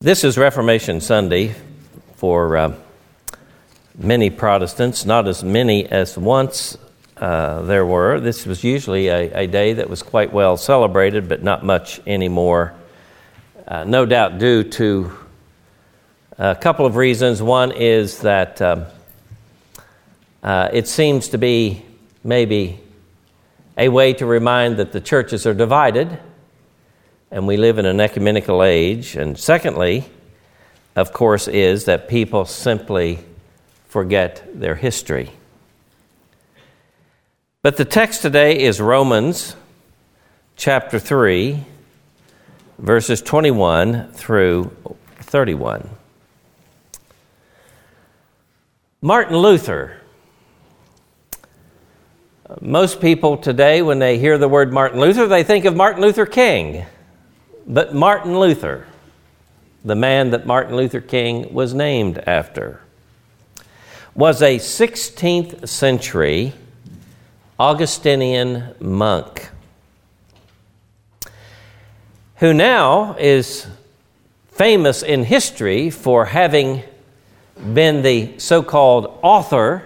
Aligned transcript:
This 0.00 0.22
is 0.22 0.38
Reformation 0.38 1.00
Sunday 1.00 1.56
for 2.14 2.56
uh, 2.56 2.74
many 3.98 4.30
Protestants, 4.30 5.04
not 5.04 5.26
as 5.26 5.42
many 5.42 5.86
as 5.86 6.16
once 6.16 6.78
uh, 7.16 7.62
there 7.62 7.84
were. 7.84 8.20
This 8.20 8.46
was 8.46 8.62
usually 8.62 9.08
a, 9.08 9.40
a, 9.40 9.46
day 9.48 9.72
that 9.72 9.90
was 9.90 10.04
quite 10.04 10.32
well 10.32 10.56
celebrated, 10.56 11.28
but 11.28 11.42
not 11.42 11.64
much 11.64 12.00
anymore. 12.06 12.74
Uh, 13.66 13.82
no 13.82 14.06
doubt 14.06 14.38
due 14.38 14.62
to 14.62 15.10
a 16.38 16.54
couple 16.54 16.86
of 16.86 16.94
reasons. 16.94 17.42
One 17.42 17.72
is 17.72 18.20
that 18.20 18.62
um, 18.62 18.86
uh, 20.44 20.68
it 20.72 20.86
seems 20.86 21.30
to 21.30 21.38
be 21.38 21.84
maybe 22.22 22.78
a 23.76 23.88
way 23.88 24.12
to 24.12 24.26
remind 24.26 24.76
that 24.76 24.92
the 24.92 25.00
churches 25.00 25.44
are 25.44 25.54
divided 25.54 26.20
and 27.30 27.46
we 27.46 27.56
live 27.56 27.78
in 27.78 27.86
an 27.86 28.00
ecumenical 28.00 28.62
age. 28.62 29.16
And 29.16 29.38
secondly, 29.38 30.06
of 30.96 31.12
course, 31.12 31.48
is 31.48 31.84
that 31.84 32.08
people 32.08 32.44
simply 32.44 33.18
forget 33.86 34.46
their 34.52 34.74
history. 34.74 35.30
But 37.62 37.76
the 37.76 37.84
text 37.84 38.22
today 38.22 38.60
is 38.60 38.80
Romans 38.80 39.56
chapter 40.56 40.98
3, 40.98 41.64
verses 42.78 43.20
21 43.20 44.12
through 44.12 44.74
31. 45.20 45.88
Martin 49.00 49.36
Luther. 49.36 50.00
Most 52.60 53.00
people 53.00 53.36
today, 53.36 53.82
when 53.82 53.98
they 53.98 54.18
hear 54.18 54.38
the 54.38 54.48
word 54.48 54.72
Martin 54.72 54.98
Luther, 54.98 55.26
they 55.26 55.44
think 55.44 55.64
of 55.66 55.76
Martin 55.76 56.02
Luther 56.02 56.26
King. 56.26 56.86
But 57.70 57.94
Martin 57.94 58.38
Luther, 58.40 58.86
the 59.84 59.94
man 59.94 60.30
that 60.30 60.46
Martin 60.46 60.74
Luther 60.74 61.02
King 61.02 61.52
was 61.52 61.74
named 61.74 62.16
after, 62.26 62.80
was 64.14 64.40
a 64.40 64.56
16th 64.56 65.68
century 65.68 66.54
Augustinian 67.60 68.74
monk 68.80 69.50
who 72.36 72.54
now 72.54 73.14
is 73.18 73.66
famous 74.50 75.02
in 75.02 75.24
history 75.24 75.90
for 75.90 76.24
having 76.24 76.82
been 77.74 78.00
the 78.00 78.38
so 78.38 78.62
called 78.62 79.18
author 79.22 79.84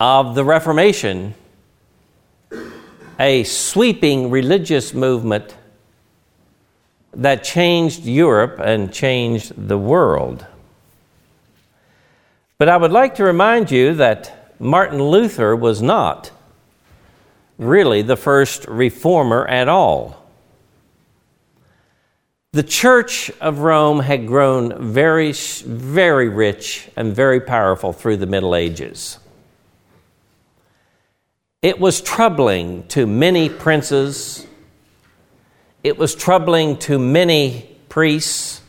of 0.00 0.34
the 0.34 0.44
Reformation, 0.44 1.34
a 3.20 3.44
sweeping 3.44 4.30
religious 4.30 4.92
movement 4.92 5.54
that 7.16 7.44
changed 7.44 8.04
Europe 8.04 8.60
and 8.62 8.92
changed 8.92 9.68
the 9.68 9.78
world. 9.78 10.46
But 12.58 12.68
I 12.68 12.76
would 12.76 12.92
like 12.92 13.16
to 13.16 13.24
remind 13.24 13.70
you 13.70 13.94
that 13.94 14.54
Martin 14.58 15.02
Luther 15.02 15.56
was 15.56 15.82
not 15.82 16.30
really 17.58 18.02
the 18.02 18.16
first 18.16 18.66
reformer 18.66 19.46
at 19.46 19.68
all. 19.68 20.24
The 22.52 22.62
Church 22.62 23.32
of 23.40 23.58
Rome 23.58 23.98
had 23.98 24.28
grown 24.28 24.92
very, 24.92 25.32
very 25.32 26.28
rich 26.28 26.88
and 26.96 27.14
very 27.14 27.40
powerful 27.40 27.92
through 27.92 28.18
the 28.18 28.26
Middle 28.26 28.54
Ages. 28.54 29.18
It 31.62 31.80
was 31.80 32.00
troubling 32.00 32.86
to 32.88 33.06
many 33.06 33.48
princes 33.48 34.46
it 35.84 35.98
was 35.98 36.14
troubling 36.14 36.78
to 36.78 36.98
many 36.98 37.76
priests, 37.90 38.62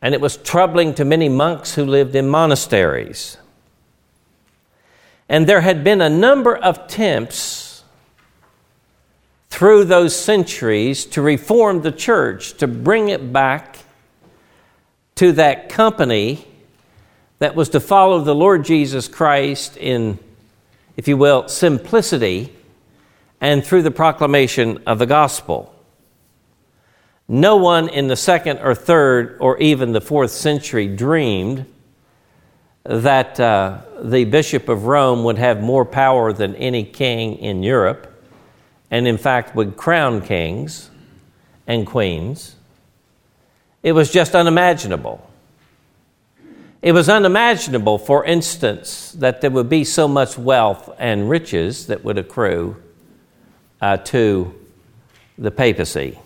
and 0.00 0.14
it 0.14 0.20
was 0.20 0.38
troubling 0.38 0.94
to 0.94 1.04
many 1.04 1.28
monks 1.28 1.74
who 1.74 1.84
lived 1.84 2.16
in 2.16 2.26
monasteries. 2.26 3.36
And 5.28 5.46
there 5.46 5.60
had 5.60 5.84
been 5.84 6.00
a 6.00 6.08
number 6.08 6.56
of 6.56 6.78
attempts 6.78 7.84
through 9.50 9.84
those 9.84 10.16
centuries 10.16 11.04
to 11.04 11.20
reform 11.20 11.82
the 11.82 11.92
church, 11.92 12.54
to 12.54 12.66
bring 12.66 13.10
it 13.10 13.32
back 13.32 13.78
to 15.16 15.32
that 15.32 15.68
company 15.68 16.48
that 17.38 17.54
was 17.54 17.68
to 17.68 17.80
follow 17.80 18.20
the 18.20 18.34
Lord 18.34 18.64
Jesus 18.64 19.08
Christ 19.08 19.76
in, 19.76 20.18
if 20.96 21.06
you 21.06 21.18
will, 21.18 21.48
simplicity 21.48 22.52
and 23.44 23.62
through 23.62 23.82
the 23.82 23.90
proclamation 23.90 24.82
of 24.86 24.98
the 24.98 25.04
gospel. 25.04 25.70
No 27.28 27.56
one 27.56 27.90
in 27.90 28.06
the 28.06 28.16
second 28.16 28.60
or 28.60 28.74
third 28.74 29.36
or 29.38 29.58
even 29.58 29.92
the 29.92 30.00
fourth 30.00 30.30
century 30.30 30.88
dreamed 30.88 31.66
that 32.84 33.38
uh, 33.38 33.82
the 34.00 34.24
Bishop 34.24 34.70
of 34.70 34.86
Rome 34.86 35.24
would 35.24 35.36
have 35.36 35.60
more 35.60 35.84
power 35.84 36.32
than 36.32 36.54
any 36.54 36.84
king 36.84 37.36
in 37.36 37.62
Europe, 37.62 38.10
and 38.90 39.06
in 39.06 39.18
fact 39.18 39.54
would 39.54 39.76
crown 39.76 40.22
kings 40.22 40.88
and 41.66 41.86
queens. 41.86 42.56
It 43.82 43.92
was 43.92 44.10
just 44.10 44.34
unimaginable. 44.34 45.30
It 46.80 46.92
was 46.92 47.10
unimaginable, 47.10 47.98
for 47.98 48.24
instance, 48.24 49.12
that 49.18 49.42
there 49.42 49.50
would 49.50 49.68
be 49.68 49.84
so 49.84 50.08
much 50.08 50.38
wealth 50.38 50.88
and 50.98 51.28
riches 51.28 51.88
that 51.88 52.04
would 52.04 52.16
accrue 52.16 52.80
uh, 53.84 53.98
to 53.98 54.54
the 55.36 55.50
papacy. 55.50 56.18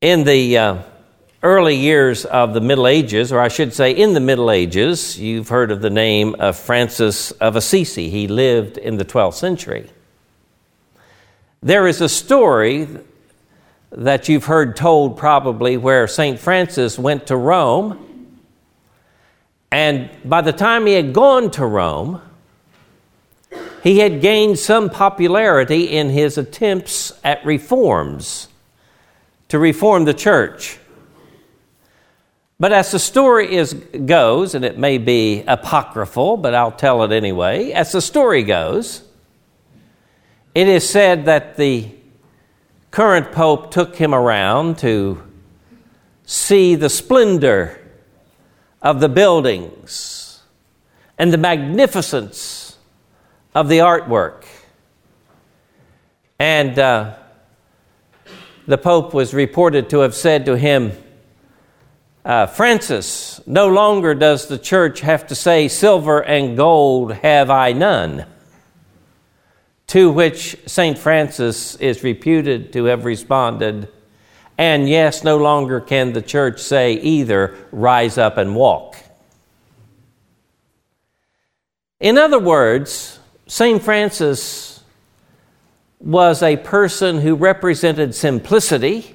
In 0.00 0.24
the 0.24 0.56
uh, 0.56 0.82
early 1.42 1.76
years 1.76 2.24
of 2.24 2.54
the 2.54 2.62
Middle 2.62 2.86
Ages, 2.86 3.30
or 3.30 3.38
I 3.38 3.48
should 3.48 3.74
say 3.74 3.90
in 3.90 4.14
the 4.14 4.20
Middle 4.20 4.50
Ages, 4.50 5.20
you've 5.20 5.50
heard 5.50 5.70
of 5.70 5.82
the 5.82 5.90
name 5.90 6.34
of 6.38 6.56
Francis 6.56 7.30
of 7.32 7.56
Assisi. 7.56 8.08
He 8.08 8.26
lived 8.26 8.78
in 8.78 8.96
the 8.96 9.04
12th 9.04 9.34
century. 9.34 9.90
There 11.60 11.86
is 11.86 12.00
a 12.00 12.08
story 12.08 12.88
that 13.90 14.30
you've 14.30 14.46
heard 14.46 14.76
told 14.76 15.18
probably 15.18 15.76
where 15.76 16.08
St. 16.08 16.38
Francis 16.38 16.98
went 16.98 17.26
to 17.26 17.36
Rome, 17.36 18.38
and 19.70 20.08
by 20.24 20.40
the 20.40 20.54
time 20.54 20.86
he 20.86 20.94
had 20.94 21.12
gone 21.12 21.50
to 21.50 21.66
Rome, 21.66 22.22
he 23.86 24.00
had 24.00 24.20
gained 24.20 24.58
some 24.58 24.90
popularity 24.90 25.84
in 25.84 26.10
his 26.10 26.36
attempts 26.36 27.12
at 27.22 27.46
reforms 27.46 28.48
to 29.46 29.60
reform 29.60 30.04
the 30.04 30.12
church. 30.12 30.80
But 32.58 32.72
as 32.72 32.90
the 32.90 32.98
story 32.98 33.54
is, 33.54 33.74
goes, 33.74 34.56
and 34.56 34.64
it 34.64 34.76
may 34.76 34.98
be 34.98 35.44
apocryphal, 35.46 36.36
but 36.36 36.52
I'll 36.52 36.72
tell 36.72 37.04
it 37.04 37.12
anyway, 37.12 37.70
as 37.70 37.92
the 37.92 38.00
story 38.00 38.42
goes, 38.42 39.04
it 40.52 40.66
is 40.66 40.90
said 40.90 41.26
that 41.26 41.56
the 41.56 41.88
current 42.90 43.30
pope 43.30 43.70
took 43.70 43.94
him 43.94 44.12
around 44.12 44.78
to 44.78 45.22
see 46.24 46.74
the 46.74 46.90
splendor 46.90 47.80
of 48.82 48.98
the 48.98 49.08
buildings 49.08 50.42
and 51.18 51.32
the 51.32 51.38
magnificence 51.38 52.65
of 53.56 53.70
the 53.70 53.78
artwork. 53.78 54.44
And 56.38 56.78
uh, 56.78 57.14
the 58.66 58.76
Pope 58.76 59.14
was 59.14 59.32
reported 59.32 59.88
to 59.90 60.00
have 60.00 60.14
said 60.14 60.44
to 60.44 60.58
him, 60.58 60.92
uh, 62.22 62.48
Francis, 62.48 63.40
no 63.46 63.68
longer 63.68 64.14
does 64.14 64.46
the 64.46 64.58
church 64.58 65.00
have 65.00 65.26
to 65.28 65.34
say, 65.34 65.68
Silver 65.68 66.22
and 66.22 66.54
gold 66.54 67.14
have 67.14 67.48
I 67.48 67.72
none. 67.72 68.26
To 69.86 70.12
which 70.12 70.58
St. 70.66 70.98
Francis 70.98 71.76
is 71.76 72.04
reputed 72.04 72.74
to 72.74 72.84
have 72.84 73.06
responded, 73.06 73.88
And 74.58 74.86
yes, 74.86 75.24
no 75.24 75.38
longer 75.38 75.80
can 75.80 76.12
the 76.12 76.20
church 76.20 76.60
say 76.60 76.92
either, 76.92 77.56
Rise 77.72 78.18
up 78.18 78.36
and 78.36 78.54
walk. 78.54 78.96
In 81.98 82.18
other 82.18 82.38
words, 82.38 83.15
St. 83.48 83.80
Francis 83.80 84.82
was 86.00 86.42
a 86.42 86.56
person 86.56 87.20
who 87.20 87.36
represented 87.36 88.14
simplicity, 88.14 89.14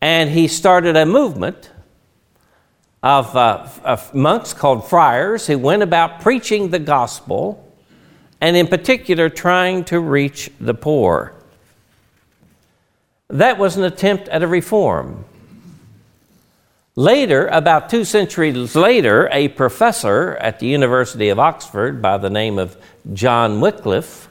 and 0.00 0.30
he 0.30 0.48
started 0.48 0.96
a 0.96 1.06
movement 1.06 1.70
of, 3.04 3.36
uh, 3.36 3.68
of, 3.84 4.12
monks 4.14 4.52
called 4.52 4.88
friars 4.88 5.46
who 5.46 5.58
went 5.58 5.82
about 5.84 6.20
preaching 6.20 6.70
the 6.70 6.78
gospel 6.80 7.72
and, 8.40 8.56
in 8.56 8.66
particular, 8.66 9.28
trying 9.28 9.84
to 9.84 10.00
reach 10.00 10.50
the 10.60 10.74
poor. 10.74 11.34
That 13.28 13.58
was 13.58 13.76
an 13.76 13.84
attempt 13.84 14.28
at 14.28 14.42
a 14.42 14.48
reform. 14.48 15.24
Later, 16.94 17.46
about 17.46 17.88
two 17.88 18.04
centuries 18.04 18.76
later, 18.76 19.28
a 19.32 19.48
professor 19.48 20.36
at 20.36 20.58
the 20.58 20.66
University 20.66 21.30
of 21.30 21.38
Oxford 21.38 22.02
by 22.02 22.18
the 22.18 22.28
name 22.28 22.58
of 22.58 22.76
John 23.14 23.60
Wycliffe 23.62 24.28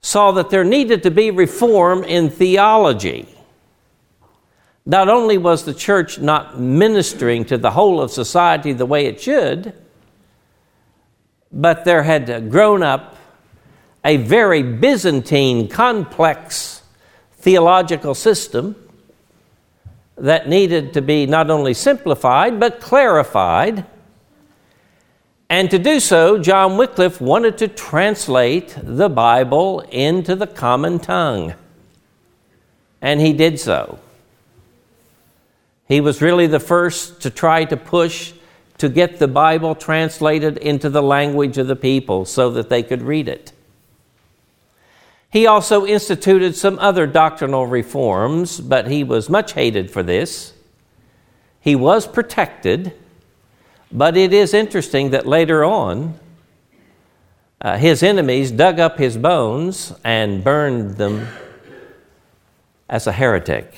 saw 0.00 0.30
that 0.32 0.50
there 0.50 0.62
needed 0.62 1.02
to 1.02 1.10
be 1.10 1.32
reform 1.32 2.04
in 2.04 2.30
theology. 2.30 3.28
Not 4.86 5.08
only 5.08 5.38
was 5.38 5.64
the 5.64 5.74
church 5.74 6.20
not 6.20 6.60
ministering 6.60 7.44
to 7.46 7.58
the 7.58 7.72
whole 7.72 8.00
of 8.00 8.12
society 8.12 8.72
the 8.72 8.86
way 8.86 9.06
it 9.06 9.20
should, 9.20 9.74
but 11.50 11.84
there 11.84 12.04
had 12.04 12.48
grown 12.48 12.84
up 12.84 13.16
a 14.04 14.18
very 14.18 14.62
Byzantine, 14.62 15.68
complex 15.68 16.82
theological 17.32 18.14
system 18.14 18.76
that 20.20 20.48
needed 20.48 20.92
to 20.92 21.02
be 21.02 21.26
not 21.26 21.50
only 21.50 21.74
simplified 21.74 22.60
but 22.60 22.80
clarified. 22.80 23.84
And 25.48 25.70
to 25.70 25.78
do 25.78 25.98
so, 25.98 26.38
John 26.38 26.76
Wycliffe 26.76 27.20
wanted 27.20 27.58
to 27.58 27.68
translate 27.68 28.76
the 28.80 29.08
Bible 29.08 29.80
into 29.90 30.36
the 30.36 30.46
common 30.46 31.00
tongue. 31.00 31.54
And 33.02 33.20
he 33.20 33.32
did 33.32 33.58
so. 33.58 33.98
He 35.88 36.00
was 36.00 36.22
really 36.22 36.46
the 36.46 36.60
first 36.60 37.22
to 37.22 37.30
try 37.30 37.64
to 37.64 37.76
push 37.76 38.32
to 38.78 38.88
get 38.88 39.18
the 39.18 39.26
Bible 39.26 39.74
translated 39.74 40.56
into 40.58 40.88
the 40.88 41.02
language 41.02 41.58
of 41.58 41.66
the 41.66 41.76
people 41.76 42.24
so 42.24 42.50
that 42.52 42.68
they 42.68 42.82
could 42.82 43.02
read 43.02 43.26
it. 43.26 43.52
He 45.30 45.46
also 45.46 45.86
instituted 45.86 46.56
some 46.56 46.78
other 46.80 47.06
doctrinal 47.06 47.66
reforms, 47.66 48.60
but 48.60 48.88
he 48.88 49.04
was 49.04 49.30
much 49.30 49.52
hated 49.52 49.90
for 49.90 50.02
this. 50.02 50.54
He 51.60 51.76
was 51.76 52.06
protected, 52.06 52.94
but 53.92 54.16
it 54.16 54.32
is 54.32 54.52
interesting 54.52 55.10
that 55.10 55.26
later 55.26 55.64
on, 55.64 56.18
uh, 57.60 57.76
his 57.76 58.02
enemies 58.02 58.50
dug 58.50 58.80
up 58.80 58.98
his 58.98 59.16
bones 59.16 59.92
and 60.02 60.42
burned 60.42 60.96
them 60.96 61.28
as 62.88 63.06
a 63.06 63.12
heretic. 63.12 63.72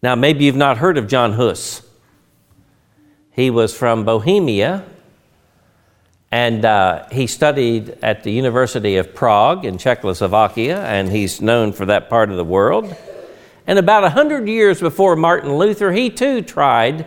Now, 0.00 0.14
maybe 0.14 0.44
you've 0.44 0.54
not 0.54 0.78
heard 0.78 0.98
of 0.98 1.08
John 1.08 1.32
Huss. 1.32 1.82
He 3.32 3.50
was 3.50 3.76
from 3.76 4.04
Bohemia, 4.04 4.84
and 6.36 6.66
uh, 6.66 7.08
he 7.10 7.26
studied 7.26 7.96
at 8.02 8.22
the 8.22 8.30
University 8.30 8.98
of 8.98 9.14
Prague 9.14 9.64
in 9.64 9.78
Czechoslovakia, 9.78 10.84
and 10.84 11.10
he's 11.10 11.40
known 11.40 11.72
for 11.72 11.86
that 11.86 12.10
part 12.10 12.30
of 12.30 12.36
the 12.36 12.44
world. 12.44 12.94
And 13.66 13.78
about 13.78 14.04
a 14.04 14.10
hundred 14.10 14.46
years 14.46 14.78
before 14.78 15.16
Martin 15.16 15.56
Luther, 15.56 15.92
he 15.92 16.10
too 16.10 16.42
tried 16.42 17.06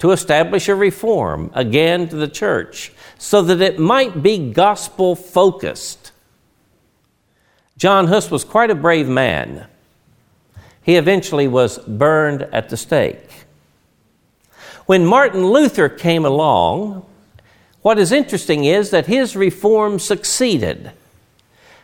to 0.00 0.10
establish 0.10 0.68
a 0.68 0.74
reform 0.74 1.52
again 1.54 2.08
to 2.08 2.16
the 2.16 2.26
church 2.26 2.92
so 3.16 3.42
that 3.42 3.60
it 3.60 3.78
might 3.78 4.24
be 4.24 4.50
gospel 4.50 5.14
focused. 5.14 6.10
John 7.78 8.08
Huss 8.08 8.28
was 8.28 8.42
quite 8.42 8.72
a 8.72 8.74
brave 8.74 9.08
man 9.08 9.68
he 10.82 10.96
eventually 10.96 11.46
was 11.46 11.78
burned 11.78 12.42
at 12.42 12.70
the 12.70 12.76
stake. 12.76 13.44
When 14.86 15.06
Martin 15.06 15.46
Luther 15.46 15.88
came 15.88 16.24
along, 16.24 17.06
what 17.82 17.98
is 17.98 18.12
interesting 18.12 18.64
is 18.64 18.90
that 18.90 19.06
his 19.06 19.36
reform 19.36 19.98
succeeded. 19.98 20.92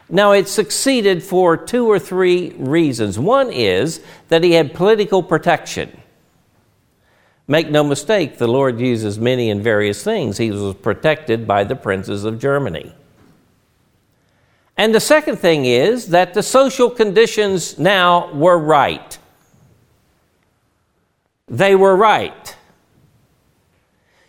Now, 0.08 0.32
it 0.32 0.48
succeeded 0.48 1.22
for 1.22 1.56
two 1.56 1.86
or 1.86 1.98
three 1.98 2.50
reasons. 2.56 3.18
One 3.18 3.52
is 3.52 4.00
that 4.28 4.42
he 4.42 4.52
had 4.52 4.72
political 4.72 5.22
protection. 5.22 6.00
Make 7.46 7.70
no 7.70 7.82
mistake, 7.82 8.38
the 8.38 8.48
Lord 8.48 8.78
uses 8.78 9.18
many 9.18 9.50
and 9.50 9.62
various 9.62 10.02
things. 10.02 10.38
He 10.38 10.50
was 10.50 10.74
protected 10.76 11.46
by 11.46 11.64
the 11.64 11.76
princes 11.76 12.24
of 12.24 12.38
Germany. 12.38 12.94
And 14.76 14.94
the 14.94 15.00
second 15.00 15.38
thing 15.38 15.64
is 15.64 16.08
that 16.08 16.34
the 16.34 16.42
social 16.42 16.88
conditions 16.88 17.78
now 17.78 18.32
were 18.32 18.58
right. 18.58 19.18
They 21.48 21.74
were 21.74 21.96
right. 21.96 22.54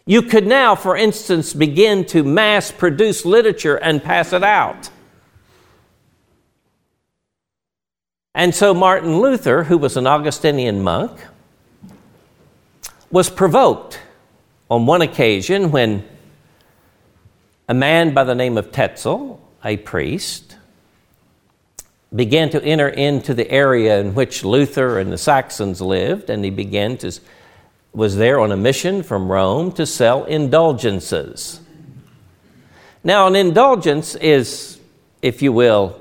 You 0.09 0.23
could 0.23 0.47
now, 0.47 0.73
for 0.73 0.97
instance, 0.97 1.53
begin 1.53 2.03
to 2.05 2.23
mass 2.23 2.71
produce 2.71 3.25
literature 3.25 3.75
and 3.75 4.03
pass 4.03 4.33
it 4.33 4.41
out. 4.41 4.89
And 8.33 8.55
so 8.55 8.73
Martin 8.73 9.19
Luther, 9.19 9.65
who 9.65 9.77
was 9.77 9.97
an 9.97 10.07
Augustinian 10.07 10.81
monk, 10.81 11.11
was 13.11 13.29
provoked 13.29 13.99
on 14.71 14.87
one 14.87 15.03
occasion 15.03 15.69
when 15.69 16.03
a 17.67 17.75
man 17.75 18.11
by 18.11 18.23
the 18.23 18.33
name 18.33 18.57
of 18.57 18.71
Tetzel 18.71 19.39
a 19.63 19.77
priest, 19.77 20.57
began 22.15 22.49
to 22.49 22.63
enter 22.63 22.89
into 22.89 23.35
the 23.35 23.47
area 23.51 23.99
in 23.99 24.15
which 24.15 24.43
Luther 24.43 24.97
and 24.97 25.11
the 25.11 25.19
Saxons 25.19 25.81
lived, 25.81 26.31
and 26.31 26.43
he 26.43 26.49
began 26.49 26.97
to 26.97 27.11
was 27.93 28.17
there 28.17 28.39
on 28.39 28.51
a 28.51 28.57
mission 28.57 29.03
from 29.03 29.31
Rome 29.31 29.71
to 29.73 29.85
sell 29.85 30.25
indulgences. 30.25 31.61
Now, 33.03 33.27
an 33.27 33.35
indulgence 33.35 34.15
is, 34.15 34.79
if 35.21 35.41
you 35.41 35.51
will, 35.51 35.99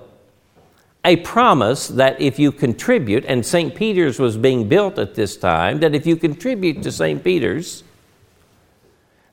a 1.05 1.17
promise 1.17 1.89
that 1.89 2.21
if 2.21 2.39
you 2.39 2.53
contribute, 2.53 3.25
and 3.27 3.47
St. 3.47 3.75
Peter's 3.75 4.19
was 4.19 4.37
being 4.37 4.69
built 4.69 4.99
at 4.99 5.15
this 5.15 5.37
time, 5.37 5.81
that 5.81 5.95
if 5.95 6.07
you 6.07 6.17
contribute 6.17 6.83
to 6.83 6.93
St. 6.93 7.23
Peter's, 7.23 7.85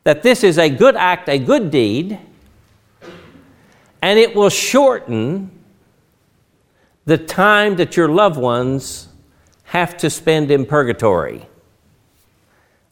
that 0.03 0.21
this 0.21 0.43
is 0.43 0.57
a 0.57 0.69
good 0.69 0.95
act, 0.95 1.27
a 1.27 1.39
good 1.39 1.71
deed, 1.71 2.19
and 4.01 4.19
it 4.19 4.35
will 4.35 4.49
shorten 4.49 5.51
the 7.05 7.17
time 7.17 7.75
that 7.75 7.97
your 7.97 8.07
loved 8.07 8.37
ones 8.37 9.07
have 9.63 9.97
to 9.97 10.09
spend 10.09 10.51
in 10.51 10.65
purgatory. 10.65 11.47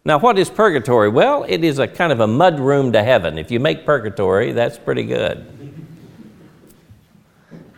Now, 0.06 0.20
what 0.20 0.38
is 0.38 0.50
purgatory? 0.50 1.10
Well, 1.10 1.46
it 1.48 1.64
is 1.64 1.80
a 1.80 1.88
kind 1.88 2.12
of 2.12 2.20
a 2.20 2.28
mud 2.28 2.60
room 2.60 2.92
to 2.92 3.04
heaven. 3.04 3.38
If 3.38 3.52
you 3.52 3.60
make 3.60 3.86
purgatory, 3.86 4.52
that's 4.52 4.78
pretty 4.78 5.04
good. 5.04 5.48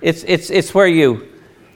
It's, 0.01 0.24
it's, 0.24 0.50
it's 0.50 0.74
where 0.74 0.88
you 0.88 1.27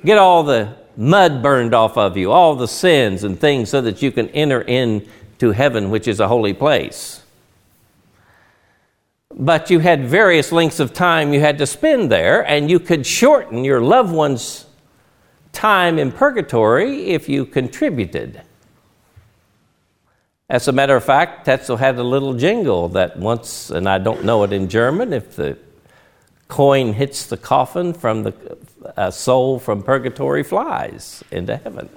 get 0.04 0.18
all 0.18 0.44
the 0.44 0.75
mud 0.98 1.44
burned 1.44 1.74
off 1.74 1.98
of 1.98 2.18
you, 2.18 2.31
all 2.31 2.56
the 2.56 2.68
sins 2.68 3.24
and 3.24 3.40
things, 3.40 3.69
so 3.69 3.81
that 3.81 4.01
you 4.01 4.12
can 4.12 4.30
enter 4.30 4.62
into 4.62 5.51
heaven, 5.51 5.90
which 5.92 6.07
is 6.07 6.19
a 6.19 6.28
holy 6.28 6.54
place 6.54 7.19
but 9.40 9.69
you 9.69 9.80
had 9.80 10.06
various 10.06 10.52
lengths 10.52 10.81
of 10.81 10.94
time 10.94 11.34
you 11.34 11.40
had 11.40 11.57
to 11.57 11.66
spend 11.66 12.12
there, 12.12 12.45
and 12.45 12.69
you 12.69 12.80
could 12.80 13.06
shorten 13.06 13.63
your 13.63 13.81
loved 13.81 14.12
one's 14.12 14.66
time 15.54 15.97
in 15.97 16.12
purgatory 16.12 17.07
if 17.07 17.30
you 17.30 17.45
contributed. 17.45 18.42
As 20.49 20.68
a 20.68 20.71
matter 20.71 20.95
of 20.95 21.03
fact, 21.03 21.45
Tetzel 21.45 21.77
had 21.77 21.97
a 21.97 22.03
little 22.03 22.33
jingle 22.33 22.89
that 22.89 23.18
once, 23.18 23.69
and 23.69 23.87
I 23.87 23.99
don't 23.99 24.23
know 24.23 24.44
it 24.44 24.51
in 24.51 24.68
German, 24.68 25.13
if 25.13 25.35
the 25.35 25.57
coin 26.47 26.94
hits 26.94 27.27
the 27.27 27.37
coffin 27.37 27.94
from 27.94 28.23
the 28.23 29.11
soul 29.11 29.59
from 29.59 29.83
purgatory 29.83 30.41
flies 30.41 31.23
into 31.29 31.56
heaven. 31.56 31.87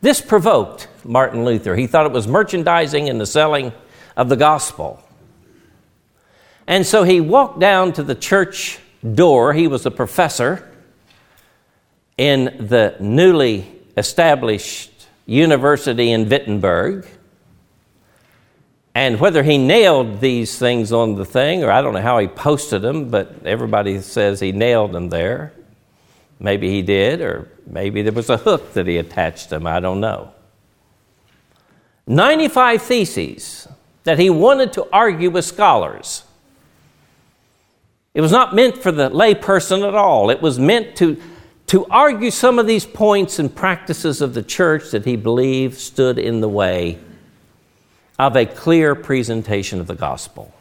This 0.00 0.20
provoked 0.20 0.88
Martin 1.04 1.44
Luther. 1.44 1.76
He 1.76 1.86
thought 1.86 2.04
it 2.04 2.12
was 2.12 2.26
merchandising 2.26 3.08
and 3.08 3.20
the 3.20 3.26
selling 3.26 3.72
of 4.16 4.28
the 4.28 4.36
gospel. 4.36 5.00
And 6.66 6.84
so 6.84 7.04
he 7.04 7.20
walked 7.20 7.60
down 7.60 7.92
to 7.92 8.02
the 8.02 8.14
church 8.16 8.80
door. 9.14 9.52
He 9.52 9.68
was 9.68 9.86
a 9.86 9.90
professor 9.90 10.68
in 12.18 12.66
the 12.68 12.96
newly 12.98 13.70
established 13.96 14.93
university 15.26 16.10
in 16.10 16.28
Wittenberg. 16.28 17.06
And 18.94 19.18
whether 19.18 19.42
he 19.42 19.58
nailed 19.58 20.20
these 20.20 20.56
things 20.58 20.92
on 20.92 21.16
the 21.16 21.24
thing, 21.24 21.64
or 21.64 21.70
I 21.70 21.82
don't 21.82 21.94
know 21.94 22.00
how 22.00 22.18
he 22.18 22.28
posted 22.28 22.82
them, 22.82 23.10
but 23.10 23.44
everybody 23.44 24.00
says 24.00 24.38
he 24.38 24.52
nailed 24.52 24.92
them 24.92 25.08
there. 25.08 25.52
Maybe 26.38 26.70
he 26.70 26.82
did, 26.82 27.20
or 27.20 27.48
maybe 27.66 28.02
there 28.02 28.12
was 28.12 28.30
a 28.30 28.36
hook 28.36 28.74
that 28.74 28.86
he 28.86 28.98
attached 28.98 29.50
them. 29.50 29.66
I 29.66 29.80
don't 29.80 30.00
know. 30.00 30.32
95 32.06 32.82
theses 32.82 33.66
that 34.04 34.18
he 34.18 34.30
wanted 34.30 34.72
to 34.74 34.86
argue 34.92 35.30
with 35.30 35.44
scholars. 35.44 36.24
It 38.12 38.20
was 38.20 38.30
not 38.30 38.54
meant 38.54 38.78
for 38.78 38.92
the 38.92 39.10
layperson 39.10 39.86
at 39.86 39.94
all. 39.94 40.30
It 40.30 40.40
was 40.40 40.58
meant 40.58 40.96
to, 40.96 41.20
to 41.66 41.86
argue 41.86 42.30
some 42.30 42.58
of 42.58 42.66
these 42.66 42.84
points 42.84 43.38
and 43.38 43.54
practices 43.54 44.20
of 44.20 44.34
the 44.34 44.42
church 44.42 44.90
that 44.90 45.04
he 45.04 45.16
believed 45.16 45.78
stood 45.78 46.18
in 46.18 46.40
the 46.40 46.48
way 46.48 46.98
of 48.18 48.36
a 48.36 48.46
clear 48.46 48.94
presentation 48.94 49.80
of 49.80 49.86
the 49.86 49.94
gospel. 49.94 50.52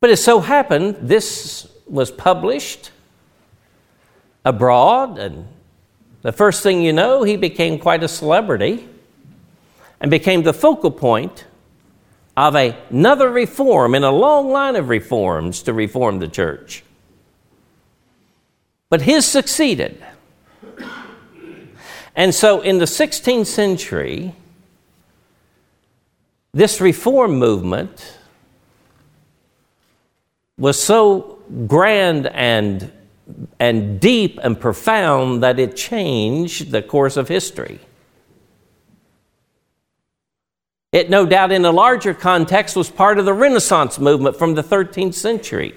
But 0.00 0.10
it 0.10 0.16
so 0.16 0.40
happened, 0.40 0.96
this 1.00 1.70
was 1.86 2.10
published 2.10 2.90
abroad, 4.44 5.18
and 5.18 5.46
the 6.22 6.32
first 6.32 6.62
thing 6.62 6.80
you 6.80 6.92
know, 6.92 7.22
he 7.22 7.36
became 7.36 7.78
quite 7.78 8.02
a 8.02 8.08
celebrity 8.08 8.88
and 10.00 10.10
became 10.10 10.42
the 10.42 10.54
focal 10.54 10.90
point 10.90 11.44
of 12.36 12.54
another 12.54 13.28
reform 13.28 13.94
in 13.94 14.02
a 14.02 14.10
long 14.10 14.50
line 14.50 14.76
of 14.76 14.88
reforms 14.88 15.62
to 15.64 15.74
reform 15.74 16.18
the 16.18 16.28
church. 16.28 16.82
But 18.90 19.02
his 19.02 19.24
succeeded. 19.24 20.04
And 22.14 22.34
so 22.34 22.60
in 22.60 22.78
the 22.78 22.84
16th 22.84 23.46
century, 23.46 24.34
this 26.52 26.80
reform 26.80 27.38
movement 27.38 28.18
was 30.58 30.82
so 30.82 31.38
grand 31.66 32.26
and, 32.26 32.92
and 33.58 34.00
deep 34.00 34.38
and 34.42 34.60
profound 34.60 35.42
that 35.42 35.58
it 35.58 35.76
changed 35.76 36.72
the 36.72 36.82
course 36.82 37.16
of 37.16 37.28
history. 37.28 37.78
It, 40.92 41.08
no 41.08 41.24
doubt, 41.24 41.52
in 41.52 41.64
a 41.64 41.70
larger 41.70 42.12
context, 42.12 42.74
was 42.74 42.90
part 42.90 43.18
of 43.18 43.24
the 43.24 43.32
Renaissance 43.32 44.00
movement 44.00 44.36
from 44.36 44.54
the 44.54 44.62
13th 44.62 45.14
century. 45.14 45.74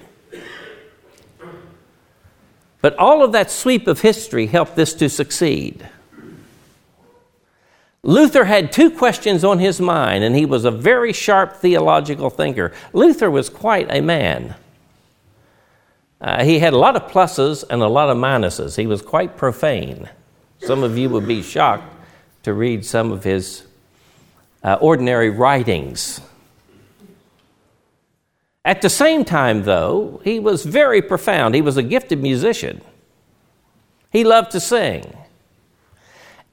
But 2.84 2.98
all 2.98 3.24
of 3.24 3.32
that 3.32 3.50
sweep 3.50 3.86
of 3.86 4.02
history 4.02 4.46
helped 4.46 4.76
this 4.76 4.92
to 4.96 5.08
succeed. 5.08 5.88
Luther 8.02 8.44
had 8.44 8.72
two 8.72 8.90
questions 8.90 9.42
on 9.42 9.58
his 9.58 9.80
mind, 9.80 10.22
and 10.22 10.36
he 10.36 10.44
was 10.44 10.66
a 10.66 10.70
very 10.70 11.14
sharp 11.14 11.56
theological 11.56 12.28
thinker. 12.28 12.74
Luther 12.92 13.30
was 13.30 13.48
quite 13.48 13.86
a 13.88 14.02
man. 14.02 14.54
Uh, 16.20 16.44
he 16.44 16.58
had 16.58 16.74
a 16.74 16.76
lot 16.76 16.94
of 16.94 17.10
pluses 17.10 17.64
and 17.70 17.80
a 17.80 17.88
lot 17.88 18.10
of 18.10 18.18
minuses. 18.18 18.76
He 18.76 18.86
was 18.86 19.00
quite 19.00 19.38
profane. 19.38 20.10
Some 20.58 20.82
of 20.82 20.98
you 20.98 21.08
would 21.08 21.26
be 21.26 21.40
shocked 21.40 21.90
to 22.42 22.52
read 22.52 22.84
some 22.84 23.12
of 23.12 23.24
his 23.24 23.62
uh, 24.62 24.76
ordinary 24.78 25.30
writings. 25.30 26.20
At 28.64 28.80
the 28.80 28.88
same 28.88 29.24
time, 29.24 29.64
though, 29.64 30.20
he 30.24 30.40
was 30.40 30.64
very 30.64 31.02
profound. 31.02 31.54
He 31.54 31.60
was 31.60 31.76
a 31.76 31.82
gifted 31.82 32.22
musician. 32.22 32.80
He 34.10 34.24
loved 34.24 34.52
to 34.52 34.60
sing. 34.60 35.16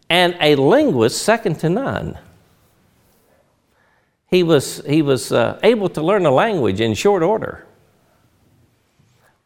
And 0.09 0.35
a 0.41 0.55
linguist 0.55 1.23
second 1.23 1.59
to 1.59 1.69
none. 1.69 2.17
He 4.27 4.43
was, 4.43 4.81
he 4.85 5.01
was 5.01 5.31
uh, 5.31 5.59
able 5.63 5.87
to 5.89 6.01
learn 6.01 6.25
a 6.25 6.31
language 6.31 6.81
in 6.81 6.93
short 6.95 7.23
order. 7.23 7.65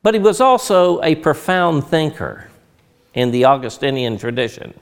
But 0.02 0.14
he 0.14 0.20
was 0.20 0.42
also 0.42 1.02
a 1.02 1.16
profound 1.16 1.86
thinker 1.86 2.50
in 3.14 3.32
the 3.32 3.46
Augustinian 3.46 4.18
tradition. 4.18 4.74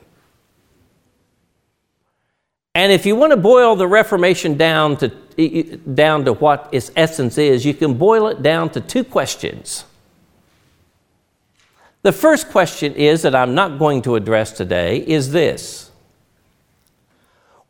And 2.76 2.92
if 2.92 3.06
you 3.06 3.16
want 3.16 3.32
to 3.32 3.38
boil 3.38 3.76
the 3.76 3.88
Reformation 3.88 4.58
down 4.58 4.98
to, 4.98 5.10
down 5.36 6.26
to 6.26 6.34
what 6.34 6.70
its 6.72 6.92
essence 6.96 7.38
is, 7.38 7.66
you 7.66 7.74
can 7.74 7.96
boil 7.96 8.28
it 8.28 8.42
down 8.42 8.70
to 8.72 8.82
two 8.82 9.04
questions. 9.04 9.86
The 12.04 12.12
first 12.12 12.50
question 12.50 12.94
is 12.96 13.22
that 13.22 13.34
I'm 13.34 13.56
not 13.56 13.80
going 13.80 14.02
to 14.04 14.16
address 14.16 14.52
today 14.52 14.98
is 14.98 15.32
this 15.32 15.90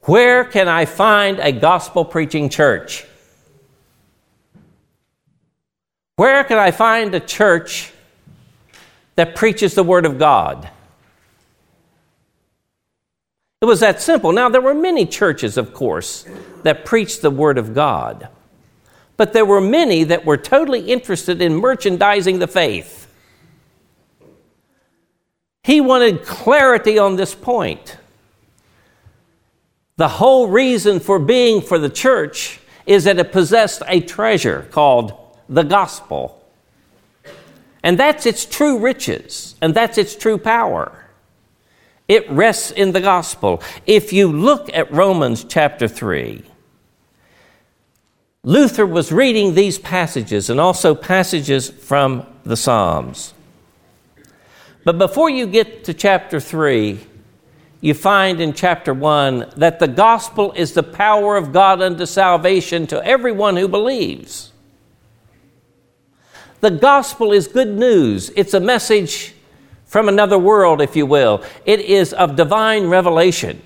Where 0.01 0.43
can 0.43 0.67
I 0.67 0.85
find 0.85 1.39
a 1.39 1.51
gospel 1.51 2.03
preaching 2.03 2.49
church? 2.49 3.05
Where 6.15 6.43
can 6.43 6.57
I 6.57 6.71
find 6.71 7.13
a 7.15 7.19
church 7.19 7.91
that 9.15 9.35
preaches 9.35 9.73
the 9.75 9.83
Word 9.83 10.05
of 10.05 10.19
God? 10.19 10.69
It 13.63 13.65
was 13.65 13.79
that 13.79 14.01
simple. 14.01 14.33
Now, 14.33 14.49
there 14.49 14.59
were 14.59 14.73
many 14.73 15.05
churches, 15.05 15.55
of 15.55 15.73
course, 15.73 16.25
that 16.63 16.83
preached 16.83 17.21
the 17.21 17.31
Word 17.31 17.57
of 17.57 17.73
God, 17.73 18.27
but 19.15 19.31
there 19.31 19.45
were 19.45 19.61
many 19.61 20.03
that 20.03 20.25
were 20.25 20.35
totally 20.35 20.91
interested 20.91 21.41
in 21.41 21.55
merchandising 21.55 22.39
the 22.39 22.47
faith. 22.47 23.07
He 25.63 25.79
wanted 25.79 26.25
clarity 26.25 26.99
on 26.99 27.15
this 27.15 27.33
point. 27.33 27.95
The 29.95 30.09
whole 30.09 30.49
reason 30.49 30.99
for 30.99 31.17
being 31.17 31.61
for 31.61 31.79
the 31.79 31.87
church 31.87 32.59
is 32.85 33.05
that 33.05 33.17
it 33.17 33.31
possessed 33.31 33.81
a 33.87 34.01
treasure 34.01 34.67
called 34.71 35.13
the 35.47 35.63
gospel. 35.63 36.45
And 37.81 37.97
that's 37.97 38.25
its 38.25 38.43
true 38.45 38.79
riches, 38.79 39.55
and 39.61 39.73
that's 39.73 39.97
its 39.97 40.17
true 40.17 40.37
power. 40.37 41.02
It 42.07 42.29
rests 42.29 42.71
in 42.71 42.91
the 42.91 43.01
gospel. 43.01 43.61
If 43.85 44.11
you 44.11 44.31
look 44.31 44.69
at 44.73 44.91
Romans 44.91 45.43
chapter 45.43 45.87
3, 45.87 46.43
Luther 48.43 48.85
was 48.85 49.11
reading 49.11 49.53
these 49.53 49.79
passages 49.79 50.49
and 50.49 50.59
also 50.59 50.95
passages 50.95 51.69
from 51.69 52.25
the 52.43 52.57
Psalms. 52.57 53.33
But 54.83 54.97
before 54.97 55.29
you 55.29 55.47
get 55.47 55.85
to 55.85 55.93
chapter 55.93 56.41
3, 56.41 56.99
you 57.79 57.93
find 57.93 58.41
in 58.41 58.53
chapter 58.53 58.93
1 58.93 59.53
that 59.57 59.79
the 59.79 59.87
gospel 59.87 60.51
is 60.53 60.73
the 60.73 60.83
power 60.83 61.37
of 61.37 61.53
God 61.53 61.81
unto 61.81 62.05
salvation 62.05 62.85
to 62.87 63.05
everyone 63.05 63.55
who 63.55 63.69
believes. 63.69 64.51
The 66.59 66.71
gospel 66.71 67.31
is 67.31 67.47
good 67.47 67.77
news, 67.77 68.29
it's 68.35 68.53
a 68.53 68.59
message 68.59 69.32
from 69.93 70.09
another 70.09 70.39
world, 70.39 70.81
if 70.81 70.95
you 70.95 71.05
will. 71.05 71.43
It 71.65 71.79
is 71.79 72.13
of 72.13 72.35
divine 72.35 72.87
revelation. 72.87 73.61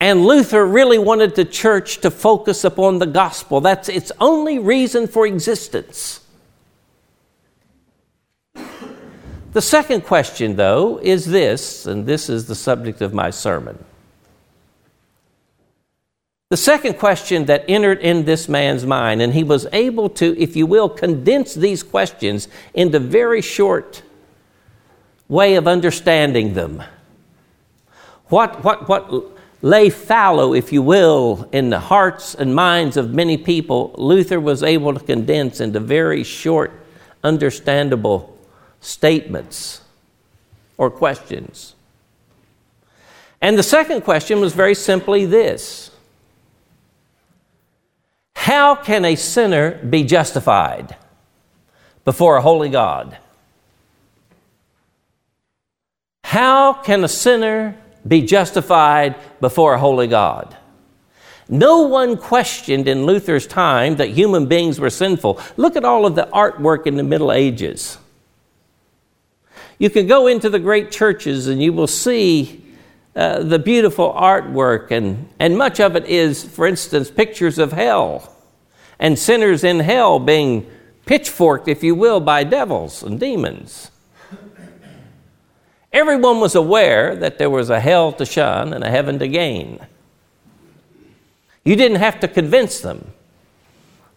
And 0.00 0.24
Luther 0.24 0.64
really 0.64 0.96
wanted 0.96 1.34
the 1.34 1.44
church 1.44 1.98
to 1.98 2.10
focus 2.10 2.64
upon 2.64 2.98
the 2.98 3.04
gospel. 3.04 3.60
That's 3.60 3.90
its 3.90 4.10
only 4.18 4.58
reason 4.58 5.06
for 5.06 5.26
existence. 5.26 6.24
The 8.54 9.60
second 9.60 10.06
question, 10.06 10.56
though, 10.56 10.96
is 10.96 11.26
this, 11.26 11.84
and 11.84 12.06
this 12.06 12.30
is 12.30 12.46
the 12.46 12.54
subject 12.54 13.02
of 13.02 13.12
my 13.12 13.28
sermon. 13.28 13.84
The 16.48 16.56
second 16.56 16.98
question 16.98 17.44
that 17.46 17.66
entered 17.68 17.98
in 17.98 18.24
this 18.24 18.48
man's 18.48 18.86
mind, 18.86 19.20
and 19.20 19.34
he 19.34 19.44
was 19.44 19.66
able 19.74 20.08
to, 20.10 20.34
if 20.40 20.56
you 20.56 20.64
will, 20.64 20.88
condense 20.88 21.52
these 21.52 21.82
questions 21.82 22.48
into 22.72 22.98
very 22.98 23.42
short 23.42 24.02
way 25.28 25.56
of 25.56 25.66
understanding 25.66 26.54
them. 26.54 26.82
What, 28.28 28.64
what, 28.64 28.88
what 28.88 29.24
lay 29.62 29.90
fallow, 29.90 30.54
if 30.54 30.72
you 30.72 30.82
will, 30.82 31.48
in 31.52 31.70
the 31.70 31.80
hearts 31.80 32.34
and 32.34 32.54
minds 32.54 32.96
of 32.96 33.12
many 33.12 33.36
people, 33.36 33.94
Luther 33.98 34.40
was 34.40 34.62
able 34.62 34.94
to 34.94 35.00
condense 35.00 35.60
into 35.60 35.80
very 35.80 36.22
short, 36.24 36.72
understandable 37.22 38.36
statements 38.80 39.80
or 40.76 40.90
questions. 40.90 41.74
And 43.40 43.58
the 43.58 43.62
second 43.62 44.02
question 44.02 44.40
was 44.40 44.54
very 44.54 44.74
simply 44.74 45.26
this 45.26 45.90
How 48.34 48.74
can 48.74 49.04
a 49.04 49.16
sinner 49.16 49.84
be 49.84 50.04
justified 50.04 50.96
before 52.04 52.36
a 52.36 52.42
holy 52.42 52.68
God? 52.68 53.18
How 56.26 56.72
can 56.72 57.04
a 57.04 57.08
sinner 57.08 57.76
be 58.04 58.20
justified 58.20 59.14
before 59.40 59.74
a 59.74 59.78
holy 59.78 60.08
God? 60.08 60.56
No 61.48 61.82
one 61.82 62.16
questioned 62.16 62.88
in 62.88 63.06
Luther's 63.06 63.46
time 63.46 63.94
that 63.98 64.08
human 64.08 64.46
beings 64.46 64.80
were 64.80 64.90
sinful. 64.90 65.40
Look 65.56 65.76
at 65.76 65.84
all 65.84 66.04
of 66.04 66.16
the 66.16 66.28
artwork 66.32 66.88
in 66.88 66.96
the 66.96 67.04
Middle 67.04 67.30
Ages. 67.30 67.98
You 69.78 69.88
can 69.88 70.08
go 70.08 70.26
into 70.26 70.50
the 70.50 70.58
great 70.58 70.90
churches 70.90 71.46
and 71.46 71.62
you 71.62 71.72
will 71.72 71.86
see 71.86 72.74
uh, 73.14 73.44
the 73.44 73.60
beautiful 73.60 74.12
artwork, 74.12 74.90
and, 74.90 75.28
and 75.38 75.56
much 75.56 75.78
of 75.78 75.94
it 75.94 76.06
is, 76.06 76.42
for 76.42 76.66
instance, 76.66 77.08
pictures 77.08 77.56
of 77.56 77.70
hell 77.70 78.34
and 78.98 79.16
sinners 79.16 79.62
in 79.62 79.78
hell 79.78 80.18
being 80.18 80.68
pitchforked, 81.06 81.68
if 81.68 81.84
you 81.84 81.94
will, 81.94 82.18
by 82.18 82.42
devils 82.42 83.04
and 83.04 83.20
demons. 83.20 83.92
Everyone 85.96 86.40
was 86.40 86.54
aware 86.54 87.16
that 87.16 87.38
there 87.38 87.48
was 87.48 87.70
a 87.70 87.80
hell 87.80 88.12
to 88.12 88.26
shun 88.26 88.74
and 88.74 88.84
a 88.84 88.90
heaven 88.90 89.18
to 89.18 89.26
gain. 89.26 89.80
You 91.64 91.74
didn't 91.74 92.00
have 92.00 92.20
to 92.20 92.28
convince 92.28 92.80
them 92.80 93.12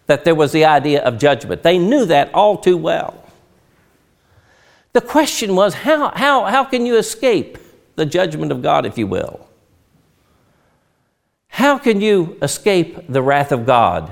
that 0.06 0.26
there 0.26 0.36
was 0.36 0.52
the 0.52 0.66
idea 0.66 1.02
of 1.02 1.18
judgment. 1.18 1.64
They 1.64 1.78
knew 1.78 2.04
that 2.04 2.34
all 2.34 2.58
too 2.58 2.76
well. 2.76 3.24
The 4.92 5.00
question 5.00 5.56
was 5.56 5.74
how, 5.74 6.10
how, 6.10 6.44
how 6.44 6.66
can 6.66 6.86
you 6.86 6.98
escape 6.98 7.58
the 7.96 8.06
judgment 8.06 8.52
of 8.52 8.62
God, 8.62 8.86
if 8.86 8.98
you 8.98 9.08
will? 9.08 9.48
How 11.48 11.78
can 11.78 12.02
you 12.02 12.38
escape 12.42 13.08
the 13.08 13.22
wrath 13.22 13.54
of 13.54 13.66
God, 13.66 14.12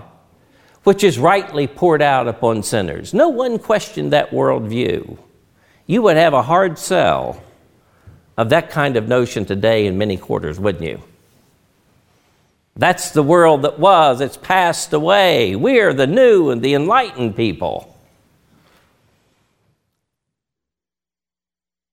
which 0.85 1.03
is 1.03 1.19
rightly 1.19 1.67
poured 1.67 2.01
out 2.01 2.29
upon 2.29 2.63
sinners? 2.63 3.13
No 3.13 3.27
one 3.27 3.59
questioned 3.59 4.13
that 4.13 4.31
worldview. 4.31 5.17
You 5.85 6.01
would 6.03 6.15
have 6.15 6.33
a 6.33 6.43
hard 6.43 6.79
sell 6.79 7.43
of 8.37 8.49
that 8.49 8.69
kind 8.69 8.95
of 8.95 9.07
notion 9.07 9.45
today 9.45 9.87
in 9.87 9.97
many 9.97 10.15
quarters, 10.15 10.59
wouldn't 10.59 10.83
you? 10.83 11.01
That's 12.75 13.09
the 13.09 13.23
world 13.23 13.63
that 13.63 13.79
was, 13.79 14.21
it's 14.21 14.37
passed 14.37 14.93
away. 14.93 15.55
We're 15.55 15.93
the 15.93 16.05
new 16.05 16.51
and 16.51 16.61
the 16.61 16.75
enlightened 16.75 17.35
people. 17.35 17.95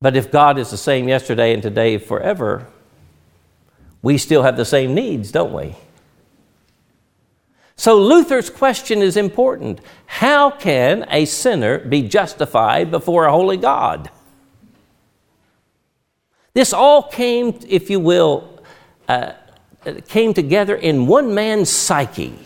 But 0.02 0.16
if 0.16 0.30
God 0.30 0.58
is 0.58 0.70
the 0.70 0.76
same 0.76 1.08
yesterday 1.08 1.54
and 1.54 1.62
today 1.62 1.96
forever, 1.96 2.66
we 4.02 4.18
still 4.18 4.42
have 4.42 4.58
the 4.58 4.66
same 4.66 4.94
needs, 4.94 5.32
don't 5.32 5.54
we? 5.54 5.76
So 7.76 7.98
Luther's 7.98 8.50
question 8.50 9.00
is 9.00 9.16
important. 9.16 9.80
How 10.04 10.50
can 10.50 11.06
a 11.08 11.24
sinner 11.24 11.78
be 11.78 12.02
justified 12.02 12.90
before 12.90 13.24
a 13.24 13.32
holy 13.32 13.56
God? 13.56 14.10
This 16.54 16.72
all 16.72 17.02
came, 17.02 17.58
if 17.68 17.90
you 17.90 18.00
will, 18.00 18.48
uh, 19.08 19.32
came 20.08 20.32
together 20.32 20.74
in 20.74 21.06
one 21.06 21.34
man's 21.34 21.68
psyche. 21.68 22.38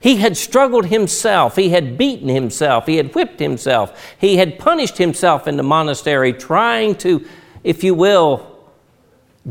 He 0.00 0.16
had 0.16 0.36
struggled 0.36 0.86
himself. 0.86 1.56
He 1.56 1.70
had 1.70 1.98
beaten 1.98 2.28
himself. 2.28 2.86
He 2.86 2.96
had 2.96 3.12
whipped 3.14 3.40
himself. 3.40 4.14
He 4.20 4.36
had 4.36 4.58
punished 4.58 4.96
himself 4.96 5.48
in 5.48 5.56
the 5.56 5.64
monastery, 5.64 6.32
trying 6.32 6.94
to, 6.96 7.26
if 7.64 7.82
you 7.82 7.94
will, 7.94 8.46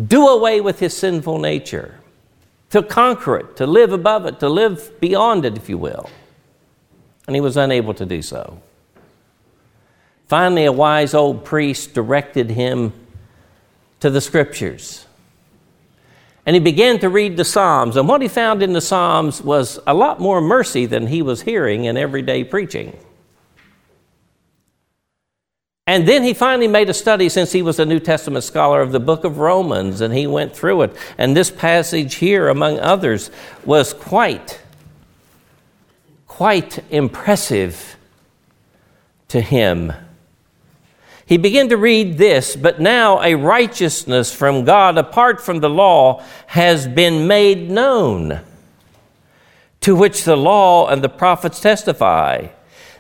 do 0.07 0.27
away 0.27 0.61
with 0.61 0.79
his 0.79 0.95
sinful 0.95 1.39
nature, 1.39 1.99
to 2.69 2.81
conquer 2.81 3.37
it, 3.37 3.57
to 3.57 3.67
live 3.67 3.91
above 3.91 4.25
it, 4.25 4.39
to 4.39 4.47
live 4.47 4.97
beyond 5.01 5.43
it, 5.43 5.57
if 5.57 5.67
you 5.67 5.77
will. 5.77 6.09
And 7.27 7.35
he 7.35 7.41
was 7.41 7.57
unable 7.57 7.93
to 7.95 8.05
do 8.05 8.21
so. 8.21 8.61
Finally, 10.27 10.65
a 10.65 10.71
wise 10.71 11.13
old 11.13 11.43
priest 11.43 11.93
directed 11.93 12.51
him 12.51 12.93
to 13.99 14.09
the 14.09 14.21
scriptures 14.21 15.07
and 16.47 16.55
he 16.55 16.61
began 16.61 16.97
to 16.99 17.09
read 17.09 17.35
the 17.35 17.43
Psalms. 17.43 17.97
And 17.97 18.07
what 18.07 18.21
he 18.21 18.29
found 18.29 18.63
in 18.63 18.71
the 18.71 18.79
Psalms 18.79 19.41
was 19.41 19.81
a 19.85 19.93
lot 19.93 20.21
more 20.21 20.39
mercy 20.39 20.85
than 20.85 21.07
he 21.07 21.21
was 21.21 21.41
hearing 21.41 21.83
in 21.83 21.97
everyday 21.97 22.45
preaching. 22.45 22.97
And 25.85 26.07
then 26.07 26.23
he 26.23 26.33
finally 26.33 26.69
made 26.69 26.89
a 26.89 26.93
study, 26.93 27.27
since 27.27 27.51
he 27.51 27.61
was 27.61 27.79
a 27.79 27.85
New 27.85 27.99
Testament 27.99 28.45
scholar, 28.45 28.81
of 28.81 28.93
the 28.93 28.99
book 29.01 29.25
of 29.25 29.39
Romans, 29.39 29.99
and 29.99 30.13
he 30.13 30.25
went 30.25 30.55
through 30.55 30.83
it. 30.83 30.95
And 31.17 31.35
this 31.35 31.51
passage 31.51 32.15
here, 32.15 32.47
among 32.47 32.79
others, 32.79 33.29
was 33.65 33.91
quite, 33.91 34.61
quite 36.27 36.79
impressive 36.89 37.97
to 39.27 39.41
him. 39.41 39.91
He 41.27 41.35
began 41.35 41.67
to 41.69 41.77
read 41.77 42.17
this, 42.17 42.55
but 42.55 42.79
now 42.79 43.21
a 43.21 43.35
righteousness 43.35 44.33
from 44.33 44.63
God 44.63 44.97
apart 44.97 45.41
from 45.41 45.59
the 45.59 45.69
law 45.69 46.23
has 46.47 46.87
been 46.87 47.27
made 47.27 47.69
known, 47.69 48.39
to 49.81 49.93
which 49.93 50.23
the 50.23 50.37
law 50.37 50.87
and 50.87 51.03
the 51.03 51.09
prophets 51.09 51.59
testify. 51.59 52.47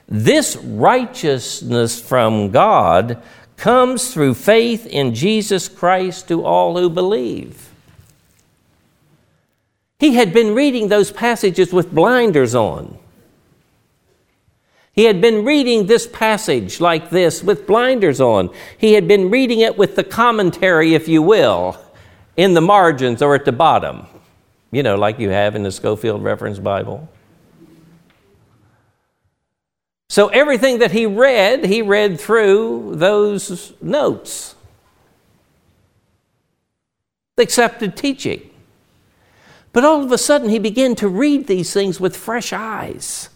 This 0.09 0.57
righteousness 0.57 2.01
from 2.01 2.51
God 2.51 3.23
comes 3.55 4.13
through 4.13 4.33
faith 4.33 4.85
in 4.85 5.15
Jesus 5.15 5.69
Christ 5.69 6.27
to 6.27 6.43
all 6.43 6.77
who 6.77 6.89
believe. 6.89 7.69
He 9.99 10.15
had 10.15 10.33
been 10.33 10.53
reading 10.53 10.89
those 10.89 11.13
passages 11.13 11.71
with 11.71 11.95
blinders 11.95 12.53
on. 12.53 12.97
He 14.97 15.03
had 15.03 15.21
been 15.21 15.45
reading 15.45 15.85
this 15.85 16.07
passage 16.07 16.81
like 16.81 17.11
this 17.11 17.43
with 17.43 17.67
blinders 17.67 18.19
on. 18.19 18.49
He 18.79 18.93
had 18.93 19.07
been 19.07 19.29
reading 19.29 19.59
it 19.59 19.77
with 19.77 19.95
the 19.95 20.03
commentary, 20.03 20.95
if 20.95 21.07
you 21.07 21.21
will, 21.21 21.79
in 22.35 22.55
the 22.55 22.61
margins 22.61 23.21
or 23.21 23.35
at 23.35 23.45
the 23.45 23.51
bottom, 23.51 24.07
you 24.71 24.81
know, 24.81 24.95
like 24.95 25.19
you 25.19 25.29
have 25.29 25.55
in 25.55 25.61
the 25.61 25.71
Scofield 25.71 26.23
Reference 26.23 26.57
Bible. 26.57 27.07
So 30.09 30.29
everything 30.29 30.79
that 30.79 30.93
he 30.93 31.05
read, 31.05 31.65
he 31.65 31.83
read 31.83 32.19
through 32.19 32.95
those 32.95 33.73
notes. 33.79 34.55
Accepted 37.37 37.95
teaching. 37.95 38.49
But 39.73 39.85
all 39.85 40.03
of 40.03 40.11
a 40.11 40.17
sudden, 40.17 40.49
he 40.49 40.57
began 40.57 40.95
to 40.95 41.07
read 41.07 41.45
these 41.45 41.71
things 41.71 41.99
with 41.99 42.17
fresh 42.17 42.51
eyes. 42.51 43.29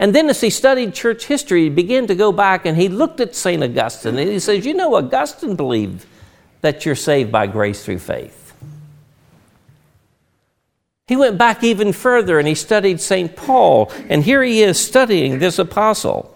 And 0.00 0.14
then, 0.14 0.30
as 0.30 0.40
he 0.40 0.48
studied 0.48 0.94
church 0.94 1.26
history, 1.26 1.64
he 1.64 1.68
began 1.68 2.06
to 2.06 2.14
go 2.14 2.32
back 2.32 2.64
and 2.64 2.74
he 2.74 2.88
looked 2.88 3.20
at 3.20 3.36
St. 3.36 3.62
Augustine 3.62 4.18
and 4.18 4.30
he 4.30 4.38
says, 4.38 4.64
You 4.64 4.72
know, 4.72 4.94
Augustine 4.94 5.56
believed 5.56 6.06
that 6.62 6.86
you're 6.86 6.96
saved 6.96 7.30
by 7.30 7.46
grace 7.46 7.84
through 7.84 7.98
faith. 7.98 8.54
He 11.06 11.16
went 11.16 11.36
back 11.36 11.62
even 11.62 11.92
further 11.92 12.38
and 12.38 12.48
he 12.48 12.54
studied 12.54 13.02
St. 13.02 13.36
Paul. 13.36 13.92
And 14.08 14.24
here 14.24 14.42
he 14.42 14.62
is 14.62 14.82
studying 14.82 15.38
this 15.38 15.58
apostle. 15.58 16.34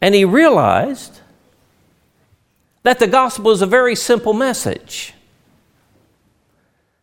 And 0.00 0.14
he 0.14 0.24
realized 0.24 1.20
that 2.82 2.98
the 2.98 3.06
gospel 3.06 3.50
is 3.50 3.60
a 3.60 3.66
very 3.66 3.94
simple 3.94 4.32
message, 4.32 5.12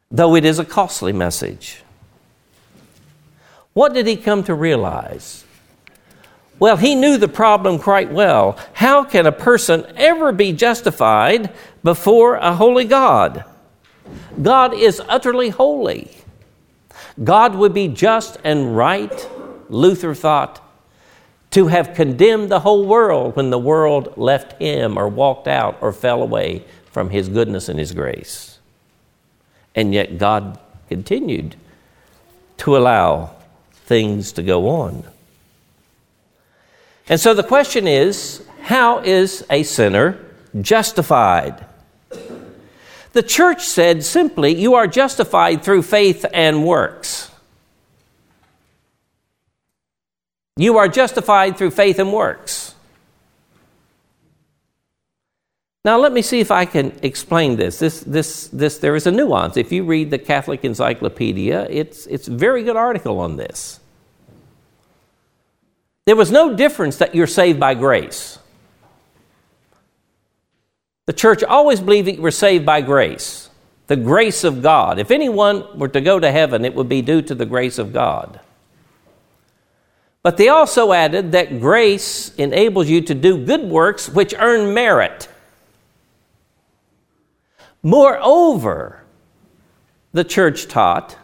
though 0.09 0.35
it 0.35 0.43
is 0.43 0.57
a 0.57 0.65
costly 0.65 1.13
message. 1.13 1.83
What 3.73 3.93
did 3.93 4.07
he 4.07 4.17
come 4.17 4.43
to 4.43 4.53
realize? 4.53 5.45
Well, 6.59 6.77
he 6.77 6.93
knew 6.93 7.17
the 7.17 7.27
problem 7.27 7.79
quite 7.79 8.11
well. 8.11 8.57
How 8.73 9.03
can 9.03 9.25
a 9.25 9.31
person 9.31 9.85
ever 9.95 10.31
be 10.31 10.53
justified 10.53 11.51
before 11.83 12.35
a 12.35 12.53
holy 12.53 12.85
God? 12.85 13.45
God 14.39 14.73
is 14.73 15.01
utterly 15.07 15.49
holy. 15.49 16.11
God 17.23 17.55
would 17.55 17.73
be 17.73 17.87
just 17.87 18.37
and 18.43 18.75
right, 18.77 19.29
Luther 19.69 20.13
thought, 20.13 20.61
to 21.51 21.67
have 21.67 21.95
condemned 21.95 22.49
the 22.49 22.59
whole 22.61 22.85
world 22.85 23.35
when 23.35 23.49
the 23.49 23.59
world 23.59 24.13
left 24.15 24.61
him 24.61 24.97
or 24.97 25.07
walked 25.07 25.47
out 25.47 25.77
or 25.81 25.91
fell 25.91 26.21
away 26.21 26.63
from 26.91 27.09
his 27.09 27.27
goodness 27.27 27.69
and 27.69 27.79
his 27.79 27.91
grace. 27.91 28.59
And 29.75 29.93
yet 29.93 30.17
God 30.17 30.59
continued 30.89 31.55
to 32.57 32.77
allow 32.77 33.35
things 33.91 34.31
to 34.31 34.41
go 34.41 34.69
on. 34.69 35.03
And 37.09 37.19
so 37.19 37.33
the 37.33 37.43
question 37.43 37.89
is 37.89 38.41
how 38.61 38.99
is 38.99 39.45
a 39.49 39.63
sinner 39.63 40.17
justified? 40.61 41.65
The 43.11 43.21
church 43.21 43.65
said 43.65 44.05
simply, 44.05 44.55
you 44.55 44.75
are 44.75 44.87
justified 44.87 45.61
through 45.61 45.81
faith 45.81 46.25
and 46.33 46.63
works. 46.65 47.29
You 50.55 50.77
are 50.77 50.87
justified 50.87 51.57
through 51.57 51.71
faith 51.71 51.99
and 51.99 52.13
works. 52.13 52.73
Now, 55.83 55.97
let 55.97 56.13
me 56.13 56.21
see 56.21 56.39
if 56.39 56.51
I 56.51 56.63
can 56.63 56.97
explain 57.01 57.57
this. 57.57 57.79
This, 57.79 57.99
this, 58.01 58.47
this. 58.47 58.77
There 58.77 58.95
is 58.95 59.05
a 59.05 59.11
nuance. 59.11 59.57
If 59.57 59.71
you 59.73 59.83
read 59.83 60.11
the 60.11 60.19
Catholic 60.19 60.63
Encyclopedia, 60.63 61.67
it's, 61.69 62.05
it's 62.05 62.29
a 62.29 62.31
very 62.31 62.63
good 62.63 62.77
article 62.77 63.19
on 63.19 63.35
this. 63.35 63.80
There 66.05 66.15
was 66.15 66.31
no 66.31 66.55
difference 66.55 66.97
that 66.97 67.13
you're 67.13 67.27
saved 67.27 67.59
by 67.59 67.75
grace. 67.75 68.39
The 71.05 71.13
church 71.13 71.43
always 71.43 71.79
believed 71.79 72.07
that 72.07 72.15
you 72.15 72.21
were 72.21 72.31
saved 72.31 72.65
by 72.65 72.81
grace, 72.81 73.49
the 73.87 73.95
grace 73.95 74.43
of 74.43 74.61
God. 74.61 74.97
If 74.97 75.11
anyone 75.11 75.77
were 75.77 75.89
to 75.89 76.01
go 76.01 76.19
to 76.19 76.31
heaven, 76.31 76.65
it 76.65 76.73
would 76.73 76.89
be 76.89 77.01
due 77.01 77.21
to 77.23 77.35
the 77.35 77.45
grace 77.45 77.77
of 77.77 77.93
God. 77.93 78.39
But 80.23 80.37
they 80.37 80.49
also 80.49 80.93
added 80.93 81.31
that 81.31 81.59
grace 81.59 82.33
enables 82.35 82.87
you 82.87 83.01
to 83.01 83.15
do 83.15 83.43
good 83.43 83.63
works 83.63 84.07
which 84.07 84.35
earn 84.37 84.73
merit. 84.73 85.27
Moreover, 87.83 89.03
the 90.13 90.23
church 90.23 90.67
taught 90.67 91.17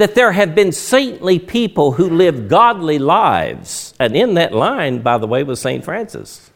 that 0.00 0.14
there 0.14 0.32
have 0.32 0.54
been 0.54 0.72
saintly 0.72 1.38
people 1.38 1.92
who 1.92 2.08
lived 2.08 2.48
godly 2.48 2.98
lives. 2.98 3.92
And 4.00 4.16
in 4.16 4.32
that 4.32 4.54
line, 4.54 5.02
by 5.02 5.18
the 5.18 5.26
way, 5.26 5.42
was 5.42 5.60
St. 5.60 5.84
Francis. 5.84 6.50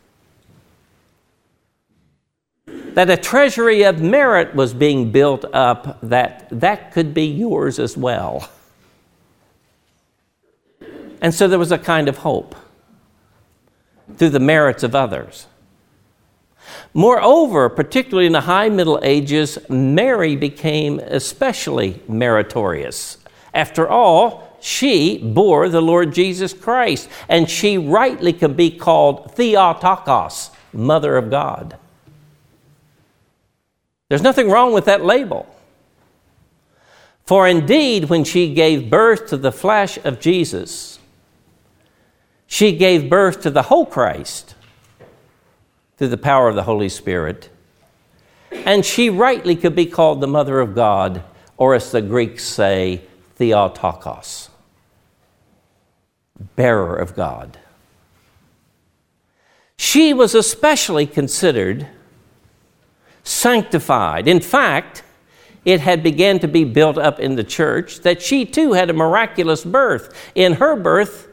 That 2.66 3.10
a 3.10 3.18
treasury 3.18 3.82
of 3.82 4.00
merit 4.00 4.54
was 4.54 4.72
being 4.72 5.12
built 5.12 5.44
up 5.52 6.00
that 6.00 6.48
that 6.58 6.92
could 6.92 7.12
be 7.12 7.26
yours 7.26 7.78
as 7.78 7.98
well. 7.98 8.48
And 11.20 11.34
so 11.34 11.46
there 11.46 11.58
was 11.58 11.70
a 11.70 11.76
kind 11.76 12.08
of 12.08 12.16
hope 12.16 12.56
through 14.16 14.30
the 14.30 14.40
merits 14.40 14.82
of 14.82 14.94
others. 14.94 15.48
Moreover, 16.94 17.68
particularly 17.68 18.24
in 18.24 18.32
the 18.32 18.40
high 18.40 18.70
Middle 18.70 19.00
Ages, 19.02 19.58
Mary 19.68 20.34
became 20.34 20.98
especially 20.98 22.00
meritorious. 22.08 23.18
After 23.54 23.88
all, 23.88 24.58
she 24.60 25.18
bore 25.18 25.68
the 25.68 25.80
Lord 25.80 26.12
Jesus 26.12 26.52
Christ, 26.52 27.08
and 27.28 27.48
she 27.48 27.78
rightly 27.78 28.32
can 28.32 28.54
be 28.54 28.70
called 28.70 29.32
Theotokos, 29.34 30.50
Mother 30.72 31.16
of 31.16 31.30
God. 31.30 31.78
There's 34.08 34.22
nothing 34.22 34.50
wrong 34.50 34.72
with 34.72 34.86
that 34.86 35.04
label. 35.04 35.46
For 37.24 37.48
indeed, 37.48 38.10
when 38.10 38.24
she 38.24 38.52
gave 38.52 38.90
birth 38.90 39.28
to 39.28 39.36
the 39.36 39.52
flesh 39.52 39.98
of 40.04 40.20
Jesus, 40.20 40.98
she 42.46 42.76
gave 42.76 43.08
birth 43.08 43.40
to 43.42 43.50
the 43.50 43.62
whole 43.62 43.86
Christ 43.86 44.54
through 45.96 46.08
the 46.08 46.16
power 46.16 46.48
of 46.48 46.54
the 46.54 46.64
Holy 46.64 46.88
Spirit. 46.88 47.48
And 48.50 48.84
she 48.84 49.10
rightly 49.10 49.56
could 49.56 49.74
be 49.74 49.86
called 49.86 50.20
the 50.20 50.26
Mother 50.26 50.60
of 50.60 50.74
God, 50.74 51.22
or 51.56 51.74
as 51.74 51.90
the 51.90 52.02
Greeks 52.02 52.44
say, 52.44 53.02
Theotokos, 53.36 54.50
bearer 56.56 56.96
of 56.96 57.14
God. 57.16 57.58
She 59.76 60.14
was 60.14 60.34
especially 60.34 61.06
considered 61.06 61.88
sanctified. 63.24 64.28
In 64.28 64.40
fact, 64.40 65.02
it 65.64 65.80
had 65.80 66.02
begun 66.02 66.38
to 66.40 66.48
be 66.48 66.64
built 66.64 66.98
up 66.98 67.18
in 67.18 67.36
the 67.36 67.44
church 67.44 68.00
that 68.00 68.22
she 68.22 68.44
too 68.44 68.74
had 68.74 68.90
a 68.90 68.92
miraculous 68.92 69.64
birth. 69.64 70.14
In 70.34 70.54
her 70.54 70.76
birth, 70.76 71.28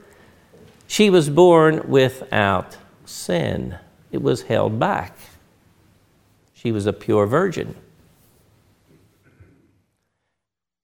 she 0.87 1.09
was 1.09 1.29
born 1.29 1.89
without 1.89 2.77
sin, 3.05 3.77
it 4.11 4.21
was 4.21 4.43
held 4.43 4.79
back. 4.79 5.17
She 6.53 6.71
was 6.71 6.85
a 6.85 6.93
pure 6.93 7.25
virgin. 7.25 7.75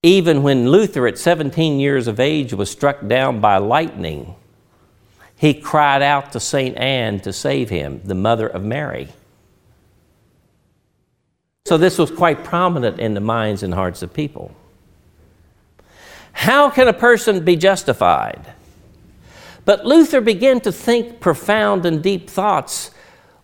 Even 0.03 0.43
when 0.43 0.69
Luther, 0.69 1.07
at 1.07 1.17
17 1.17 1.79
years 1.79 2.07
of 2.07 2.19
age, 2.19 2.53
was 2.53 2.69
struck 2.69 3.07
down 3.07 3.39
by 3.39 3.57
lightning, 3.57 4.35
he 5.35 5.53
cried 5.53 6.01
out 6.01 6.31
to 6.31 6.39
St. 6.39 6.77
Anne 6.77 7.19
to 7.21 7.33
save 7.33 7.69
him, 7.69 8.01
the 8.03 8.15
mother 8.15 8.47
of 8.47 8.63
Mary. 8.63 9.09
So 11.65 11.77
this 11.77 11.97
was 11.97 12.11
quite 12.11 12.43
prominent 12.43 12.99
in 12.99 13.13
the 13.13 13.19
minds 13.19 13.61
and 13.61 13.73
hearts 13.73 14.01
of 14.01 14.13
people. 14.13 14.55
How 16.31 16.69
can 16.69 16.87
a 16.87 16.93
person 16.93 17.43
be 17.43 17.55
justified? 17.55 18.53
But 19.65 19.85
Luther 19.85 20.21
began 20.21 20.61
to 20.61 20.71
think 20.71 21.19
profound 21.19 21.85
and 21.85 22.01
deep 22.01 22.29
thoughts. 22.29 22.91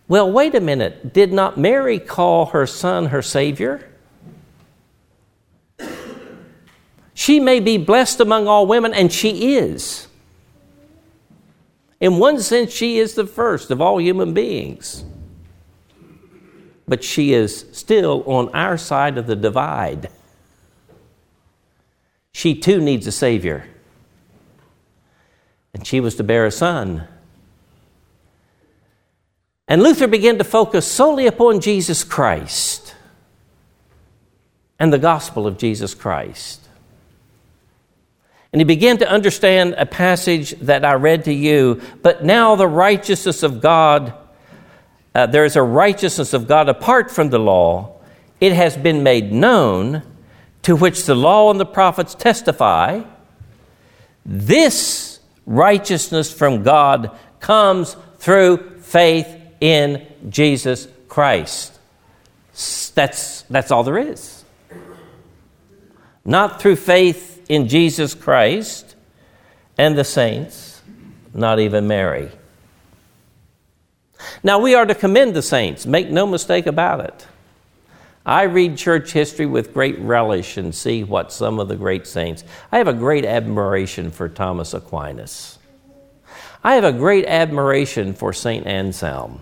Well, 0.08 0.32
wait 0.32 0.54
a 0.54 0.60
minute. 0.60 1.12
Did 1.12 1.32
not 1.32 1.58
Mary 1.58 1.98
call 1.98 2.46
her 2.46 2.66
son 2.66 3.06
her 3.06 3.20
Savior? 3.20 3.90
She 7.14 7.40
may 7.40 7.60
be 7.60 7.78
blessed 7.78 8.20
among 8.20 8.48
all 8.48 8.66
women, 8.66 8.92
and 8.92 9.10
she 9.10 9.56
is. 9.56 10.08
In 12.00 12.18
one 12.18 12.40
sense, 12.40 12.72
she 12.72 12.98
is 12.98 13.14
the 13.14 13.26
first 13.26 13.70
of 13.70 13.80
all 13.80 14.00
human 14.00 14.34
beings 14.34 15.04
but 16.86 17.02
she 17.02 17.32
is 17.32 17.66
still 17.72 18.22
on 18.26 18.48
our 18.50 18.76
side 18.76 19.16
of 19.16 19.26
the 19.26 19.36
divide. 19.36 20.10
She 22.32 22.54
too 22.54 22.80
needs 22.80 23.06
a 23.06 23.12
Savior. 23.12 23.64
And 25.72 25.86
she 25.86 26.00
was 26.00 26.14
to 26.16 26.24
bear 26.24 26.46
a 26.46 26.50
son. 26.50 27.08
And 29.66 29.82
Luther 29.82 30.06
began 30.06 30.38
to 30.38 30.44
focus 30.44 30.86
solely 30.86 31.26
upon 31.26 31.60
Jesus 31.60 32.04
Christ 32.04 32.94
and 34.78 34.92
the 34.92 34.98
gospel 34.98 35.46
of 35.46 35.56
Jesus 35.56 35.94
Christ. 35.94 36.63
And 38.54 38.60
he 38.60 38.64
began 38.64 38.96
to 38.98 39.10
understand 39.10 39.74
a 39.76 39.84
passage 39.84 40.52
that 40.60 40.86
I 40.86 40.94
read 40.94 41.24
to 41.24 41.32
you. 41.34 41.82
But 42.00 42.24
now 42.24 42.54
the 42.54 42.68
righteousness 42.68 43.42
of 43.42 43.60
God 43.60 44.14
uh, 45.14 45.26
there 45.26 45.44
is 45.44 45.54
a 45.54 45.62
righteousness 45.62 46.32
of 46.32 46.48
God 46.48 46.68
apart 46.68 47.10
from 47.10 47.30
the 47.30 47.38
law, 47.38 48.00
it 48.40 48.52
has 48.52 48.76
been 48.76 49.02
made 49.02 49.32
known, 49.32 50.02
to 50.62 50.74
which 50.74 51.04
the 51.04 51.14
law 51.14 51.50
and 51.50 51.60
the 51.60 51.66
prophets 51.66 52.14
testify. 52.14 53.02
This 54.26 55.20
righteousness 55.46 56.32
from 56.32 56.62
God 56.62 57.16
comes 57.38 57.96
through 58.18 58.80
faith 58.80 59.28
in 59.60 60.04
Jesus 60.28 60.88
Christ. 61.08 61.78
That's, 62.94 63.42
that's 63.42 63.70
all 63.70 63.84
there 63.84 63.98
is. 63.98 64.44
Not 66.24 66.60
through 66.60 66.76
faith 66.76 67.33
in 67.48 67.68
Jesus 67.68 68.14
Christ 68.14 68.94
and 69.76 69.96
the 69.96 70.04
saints, 70.04 70.82
not 71.32 71.58
even 71.58 71.86
Mary. 71.86 72.30
Now, 74.42 74.58
we 74.58 74.74
are 74.74 74.86
to 74.86 74.94
commend 74.94 75.34
the 75.34 75.42
saints, 75.42 75.86
make 75.86 76.10
no 76.10 76.26
mistake 76.26 76.66
about 76.66 77.00
it. 77.00 77.26
I 78.26 78.44
read 78.44 78.78
church 78.78 79.12
history 79.12 79.44
with 79.44 79.74
great 79.74 79.98
relish 79.98 80.56
and 80.56 80.74
see 80.74 81.04
what 81.04 81.30
some 81.30 81.58
of 81.58 81.68
the 81.68 81.76
great 81.76 82.06
saints. 82.06 82.42
I 82.72 82.78
have 82.78 82.88
a 82.88 82.94
great 82.94 83.26
admiration 83.26 84.10
for 84.10 84.30
Thomas 84.30 84.72
Aquinas. 84.72 85.58
I 86.62 86.76
have 86.76 86.84
a 86.84 86.92
great 86.92 87.26
admiration 87.26 88.14
for 88.14 88.32
St. 88.32 88.66
Anselm. 88.66 89.40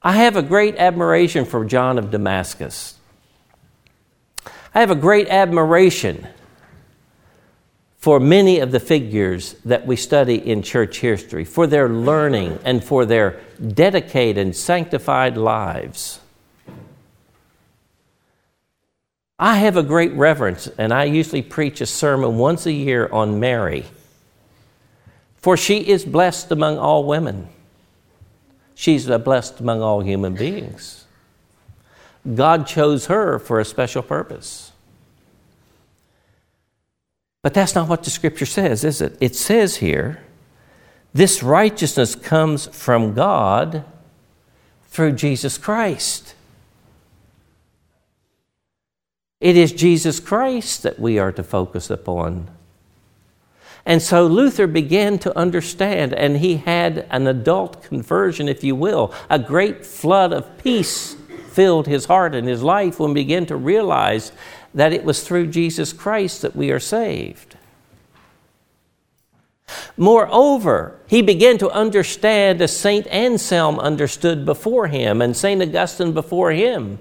I 0.00 0.12
have 0.12 0.36
a 0.36 0.42
great 0.42 0.76
admiration 0.76 1.44
for 1.44 1.64
John 1.64 1.98
of 1.98 2.12
Damascus. 2.12 2.96
I 4.74 4.80
have 4.80 4.90
a 4.90 4.96
great 4.96 5.28
admiration 5.28 6.26
for 7.96 8.20
many 8.20 8.58
of 8.58 8.72
the 8.72 8.80
figures 8.80 9.54
that 9.64 9.86
we 9.86 9.96
study 9.96 10.34
in 10.34 10.62
church 10.62 10.98
history, 10.98 11.44
for 11.44 11.66
their 11.66 11.88
learning 11.88 12.58
and 12.64 12.84
for 12.84 13.06
their 13.06 13.40
dedicated 13.66 14.36
and 14.36 14.54
sanctified 14.54 15.38
lives. 15.38 16.20
I 19.38 19.56
have 19.56 19.76
a 19.76 19.82
great 19.82 20.12
reverence, 20.12 20.66
and 20.76 20.92
I 20.92 21.04
usually 21.04 21.40
preach 21.40 21.80
a 21.80 21.86
sermon 21.86 22.36
once 22.36 22.66
a 22.66 22.72
year 22.72 23.08
on 23.10 23.40
Mary. 23.40 23.86
For 25.36 25.56
she 25.56 25.78
is 25.78 26.04
blessed 26.04 26.50
among 26.50 26.78
all 26.78 27.04
women. 27.04 27.48
She's 28.74 29.06
blessed 29.06 29.60
among 29.60 29.80
all 29.80 30.00
human 30.00 30.34
beings. 30.34 31.03
God 32.32 32.66
chose 32.66 33.06
her 33.06 33.38
for 33.38 33.60
a 33.60 33.64
special 33.64 34.02
purpose. 34.02 34.72
But 37.42 37.52
that's 37.52 37.74
not 37.74 37.88
what 37.88 38.04
the 38.04 38.10
scripture 38.10 38.46
says, 38.46 38.84
is 38.84 39.02
it? 39.02 39.18
It 39.20 39.36
says 39.36 39.76
here, 39.76 40.22
this 41.12 41.42
righteousness 41.42 42.14
comes 42.14 42.66
from 42.66 43.12
God 43.12 43.84
through 44.86 45.12
Jesus 45.12 45.58
Christ. 45.58 46.34
It 49.40 49.56
is 49.56 49.72
Jesus 49.72 50.20
Christ 50.20 50.82
that 50.84 50.98
we 50.98 51.18
are 51.18 51.32
to 51.32 51.42
focus 51.42 51.90
upon. 51.90 52.48
And 53.84 54.00
so 54.00 54.26
Luther 54.26 54.66
began 54.66 55.18
to 55.18 55.38
understand, 55.38 56.14
and 56.14 56.38
he 56.38 56.56
had 56.56 57.06
an 57.10 57.26
adult 57.26 57.82
conversion, 57.82 58.48
if 58.48 58.64
you 58.64 58.74
will. 58.74 59.12
A 59.28 59.38
great 59.38 59.84
flood 59.84 60.32
of 60.32 60.56
peace 60.56 61.16
filled 61.54 61.86
his 61.86 62.06
heart 62.06 62.34
and 62.34 62.48
his 62.48 62.62
life 62.62 62.98
when 62.98 63.10
he 63.10 63.14
began 63.14 63.46
to 63.46 63.56
realize 63.56 64.32
that 64.74 64.92
it 64.92 65.04
was 65.04 65.22
through 65.22 65.46
Jesus 65.46 65.92
Christ 65.92 66.42
that 66.42 66.56
we 66.56 66.70
are 66.70 66.80
saved. 66.80 67.56
Moreover, 69.96 71.00
he 71.06 71.22
began 71.22 71.58
to 71.58 71.70
understand 71.70 72.60
as 72.60 72.76
St. 72.76 73.06
Anselm 73.06 73.78
understood 73.78 74.44
before 74.44 74.88
him 74.88 75.22
and 75.22 75.36
St. 75.36 75.62
Augustine 75.62 76.12
before 76.12 76.50
him 76.50 76.98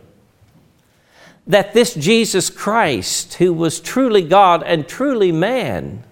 that 1.46 1.74
this 1.74 1.94
Jesus 1.94 2.50
Christ, 2.50 3.34
who 3.36 3.52
was 3.54 3.80
truly 3.80 4.22
God 4.22 4.64
and 4.64 4.88
truly 4.88 5.32
man, 5.32 6.04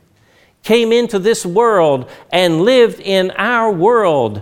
came 0.63 0.91
into 0.91 1.19
this 1.19 1.45
world 1.45 2.09
and 2.31 2.61
lived 2.61 2.99
in 2.99 3.31
our 3.31 3.71
world 3.71 4.41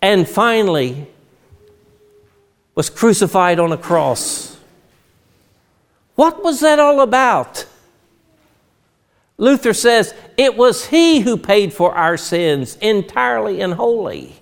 and 0.00 0.28
finally 0.28 1.08
was 2.74 2.90
crucified 2.90 3.58
on 3.58 3.72
a 3.72 3.76
cross 3.76 4.54
what 6.14 6.44
was 6.44 6.60
that 6.60 6.78
all 6.78 7.00
about? 7.00 7.66
Luther 9.36 9.74
says 9.74 10.14
it 10.36 10.56
was 10.56 10.86
he 10.86 11.20
who 11.20 11.36
paid 11.36 11.72
for 11.72 11.94
our 11.94 12.16
sins 12.16 12.76
entirely 12.76 13.60
and 13.60 13.74
wholly. 13.74 14.36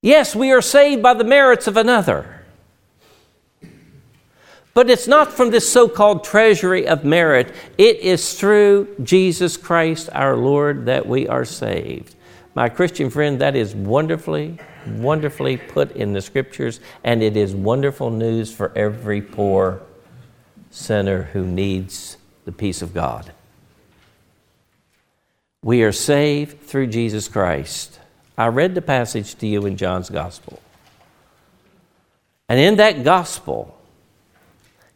Yes, 0.00 0.36
we 0.36 0.52
are 0.52 0.62
saved 0.62 1.02
by 1.02 1.14
the 1.14 1.24
merits 1.24 1.66
of 1.66 1.76
another. 1.76 2.44
But 4.72 4.88
it's 4.88 5.08
not 5.08 5.32
from 5.32 5.50
this 5.50 5.70
so 5.70 5.88
called 5.88 6.22
treasury 6.22 6.86
of 6.86 7.04
merit. 7.04 7.52
It 7.76 7.96
is 7.96 8.38
through 8.38 8.94
Jesus 9.02 9.56
Christ 9.56 10.08
our 10.12 10.36
Lord 10.36 10.86
that 10.86 11.08
we 11.08 11.26
are 11.26 11.44
saved. 11.44 12.14
My 12.58 12.68
Christian 12.68 13.08
friend, 13.08 13.40
that 13.40 13.54
is 13.54 13.72
wonderfully 13.72 14.58
wonderfully 14.84 15.56
put 15.56 15.92
in 15.92 16.12
the 16.12 16.20
scriptures, 16.20 16.80
and 17.04 17.22
it 17.22 17.36
is 17.36 17.54
wonderful 17.54 18.10
news 18.10 18.52
for 18.52 18.76
every 18.76 19.22
poor 19.22 19.80
sinner 20.68 21.22
who 21.34 21.46
needs 21.46 22.16
the 22.46 22.50
peace 22.50 22.82
of 22.82 22.92
God. 22.92 23.30
We 25.62 25.84
are 25.84 25.92
saved 25.92 26.62
through 26.62 26.88
Jesus 26.88 27.28
Christ. 27.28 28.00
I 28.36 28.48
read 28.48 28.74
the 28.74 28.82
passage 28.82 29.36
to 29.36 29.46
you 29.46 29.64
in 29.64 29.76
John's 29.76 30.10
Gospel. 30.10 30.60
And 32.48 32.58
in 32.58 32.74
that 32.78 33.04
gospel, 33.04 33.77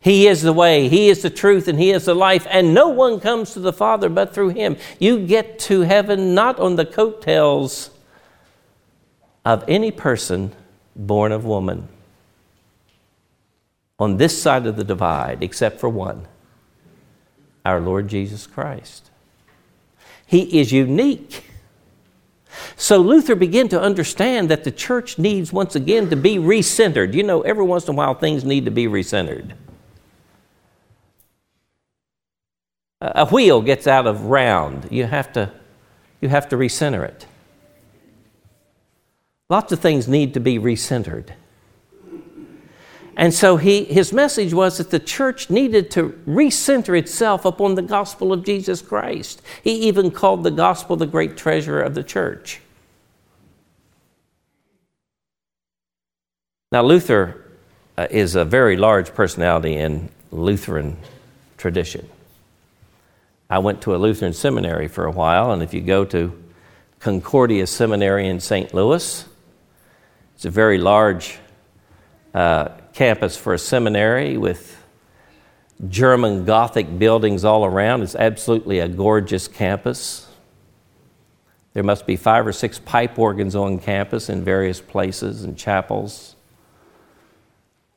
He 0.02 0.26
is 0.26 0.42
the 0.42 0.52
way, 0.52 0.88
He 0.88 1.08
is 1.08 1.22
the 1.22 1.30
truth, 1.30 1.68
and 1.68 1.78
He 1.78 1.92
is 1.92 2.06
the 2.06 2.14
life, 2.14 2.46
and 2.50 2.74
no 2.74 2.88
one 2.88 3.20
comes 3.20 3.54
to 3.54 3.60
the 3.60 3.72
Father 3.72 4.08
but 4.08 4.34
through 4.34 4.50
Him. 4.50 4.76
You 4.98 5.24
get 5.24 5.60
to 5.60 5.82
heaven 5.82 6.34
not 6.34 6.58
on 6.58 6.74
the 6.74 6.84
coattails 6.84 7.90
of 9.44 9.64
any 9.68 9.92
person 9.92 10.52
born 10.96 11.32
of 11.32 11.44
woman 11.44 11.88
on 13.98 14.16
this 14.16 14.42
side 14.42 14.66
of 14.66 14.76
the 14.76 14.84
divide, 14.84 15.42
except 15.42 15.78
for 15.78 15.88
one 15.88 16.26
our 17.64 17.80
Lord 17.80 18.08
Jesus 18.08 18.48
Christ. 18.48 19.08
He 20.26 20.58
is 20.58 20.72
unique. 20.72 21.44
So 22.76 22.98
Luther 22.98 23.36
began 23.36 23.68
to 23.68 23.80
understand 23.80 24.50
that 24.50 24.64
the 24.64 24.72
church 24.72 25.16
needs 25.16 25.52
once 25.52 25.76
again 25.76 26.10
to 26.10 26.16
be 26.16 26.36
recentered. 26.38 27.14
You 27.14 27.22
know, 27.22 27.42
every 27.42 27.64
once 27.64 27.86
in 27.86 27.94
a 27.94 27.96
while 27.96 28.14
things 28.14 28.44
need 28.44 28.64
to 28.64 28.72
be 28.72 28.86
recentered. 28.86 29.52
A 33.04 33.26
wheel 33.26 33.60
gets 33.62 33.88
out 33.88 34.06
of 34.06 34.26
round. 34.26 34.86
You 34.92 35.06
have 35.06 35.32
to, 35.32 35.50
you 36.20 36.28
have 36.28 36.48
to 36.50 36.56
recenter 36.56 37.02
it. 37.02 37.26
Lots 39.50 39.72
of 39.72 39.80
things 39.80 40.06
need 40.06 40.34
to 40.34 40.40
be 40.40 40.56
recentered. 40.56 41.30
And 43.16 43.34
so 43.34 43.56
he, 43.56 43.84
his 43.84 44.12
message 44.12 44.54
was 44.54 44.78
that 44.78 44.90
the 44.90 45.00
church 45.00 45.50
needed 45.50 45.90
to 45.90 46.10
recenter 46.28 46.96
itself 46.96 47.44
upon 47.44 47.74
the 47.74 47.82
gospel 47.82 48.32
of 48.32 48.44
Jesus 48.44 48.80
Christ. 48.80 49.42
He 49.64 49.72
even 49.88 50.12
called 50.12 50.44
the 50.44 50.52
gospel 50.52 50.96
the 50.96 51.06
great 51.06 51.36
treasure 51.36 51.80
of 51.80 51.94
the 51.94 52.04
church. 52.04 52.60
Now, 56.70 56.82
Luther 56.82 57.50
uh, 57.98 58.06
is 58.10 58.36
a 58.36 58.44
very 58.44 58.76
large 58.76 59.12
personality 59.12 59.74
in 59.74 60.08
Lutheran 60.30 60.96
tradition. 61.58 62.08
I 63.52 63.58
went 63.58 63.82
to 63.82 63.94
a 63.94 63.98
Lutheran 63.98 64.32
seminary 64.32 64.88
for 64.88 65.04
a 65.04 65.10
while, 65.10 65.52
and 65.52 65.62
if 65.62 65.74
you 65.74 65.82
go 65.82 66.06
to 66.06 66.32
Concordia 67.00 67.66
Seminary 67.66 68.26
in 68.26 68.40
St. 68.40 68.72
Louis, 68.72 69.26
it's 70.34 70.46
a 70.46 70.50
very 70.50 70.78
large 70.78 71.38
uh, 72.32 72.68
campus 72.94 73.36
for 73.36 73.52
a 73.52 73.58
seminary 73.58 74.38
with 74.38 74.82
German 75.86 76.46
Gothic 76.46 76.98
buildings 76.98 77.44
all 77.44 77.66
around. 77.66 78.00
It's 78.00 78.14
absolutely 78.14 78.78
a 78.78 78.88
gorgeous 78.88 79.48
campus. 79.48 80.26
There 81.74 81.82
must 81.82 82.06
be 82.06 82.16
five 82.16 82.46
or 82.46 82.54
six 82.54 82.78
pipe 82.78 83.18
organs 83.18 83.54
on 83.54 83.80
campus 83.80 84.30
in 84.30 84.42
various 84.42 84.80
places 84.80 85.44
and 85.44 85.58
chapels. 85.58 86.36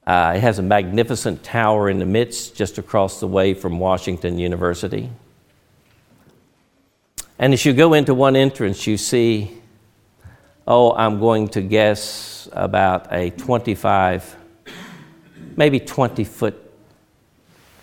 Uh, 0.05 0.33
it 0.35 0.41
has 0.41 0.59
a 0.59 0.63
magnificent 0.63 1.45
tower 1.45 1.89
in 1.89 1.99
the 1.99 2.05
midst, 2.05 2.57
just 2.57 2.77
across 2.77 3.21
the 3.21 3.27
way 3.27 3.53
from 3.53 3.79
Washington 3.79 4.37
University. 4.37 5.11
And 7.37 7.53
as 7.53 7.65
you 7.65 7.73
go 7.73 7.93
into 7.93 8.13
one 8.13 8.35
entrance, 8.35 8.87
you 8.87 8.97
see, 8.97 9.51
oh, 10.65 10.93
I'm 10.93 11.19
going 11.19 11.49
to 11.49 11.61
guess 11.61 12.47
about 12.53 13.11
a 13.11 13.31
25 13.31 14.37
maybe 15.55 15.79
20 15.79 16.23
foot 16.23 16.55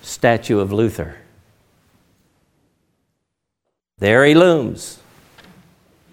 statue 0.03 0.59
of 0.59 0.73
Luther. 0.73 1.17
There 3.99 4.25
he 4.25 4.35
looms, 4.35 4.99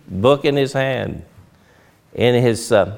book 0.08 0.46
in 0.46 0.56
his 0.56 0.74
hand, 0.74 1.24
in 2.14 2.42
his 2.42 2.72
uh, 2.72 2.98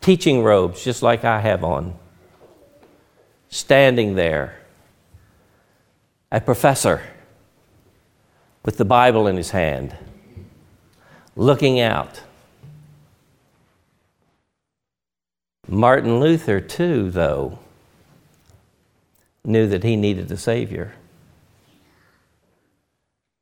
teaching 0.00 0.42
robes, 0.42 0.82
just 0.82 1.02
like 1.02 1.24
I 1.24 1.40
have 1.40 1.62
on, 1.62 1.94
standing 3.50 4.14
there, 4.14 4.58
a 6.30 6.40
professor 6.40 7.02
with 8.64 8.76
the 8.76 8.84
Bible 8.84 9.26
in 9.26 9.36
his 9.36 9.50
hand, 9.50 9.96
looking 11.36 11.80
out 11.80 12.22
Martin 15.68 16.20
Luther, 16.20 16.60
too, 16.60 17.10
though, 17.10 17.58
knew 19.44 19.66
that 19.68 19.84
he 19.84 19.96
needed 19.96 20.30
a 20.30 20.36
Savior. 20.36 20.94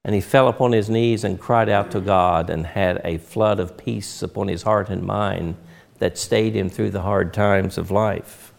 And 0.05 0.15
he 0.15 0.21
fell 0.21 0.47
upon 0.47 0.73
his 0.73 0.89
knees 0.89 1.25
and 1.25 1.41
cried 1.41 1.69
out 1.69 1.91
to 1.91 2.01
God 2.01 2.49
and 2.49 2.67
had 2.67 3.01
a 3.05 3.19
flood 3.19 3.59
of 3.59 3.77
peace 3.77 4.23
upon 4.23 4.49
his 4.49 4.63
heart 4.63 4.89
and 4.89 5.03
mind 5.03 5.57
that 5.99 6.17
stayed 6.17 6.55
him 6.55 6.71
through 6.71 6.91
the 6.91 7.03
hard 7.03 7.35
times 7.35 7.77
of 7.77 7.91
life. 7.91 8.50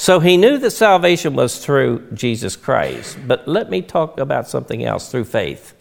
So 0.00 0.18
he 0.18 0.38
knew 0.38 0.56
that 0.56 0.70
salvation 0.70 1.34
was 1.34 1.62
through 1.62 2.12
Jesus 2.14 2.56
Christ. 2.56 3.18
But 3.26 3.46
let 3.46 3.68
me 3.68 3.82
talk 3.82 4.18
about 4.18 4.48
something 4.48 4.82
else 4.82 5.10
through 5.10 5.24
faith. 5.24 5.74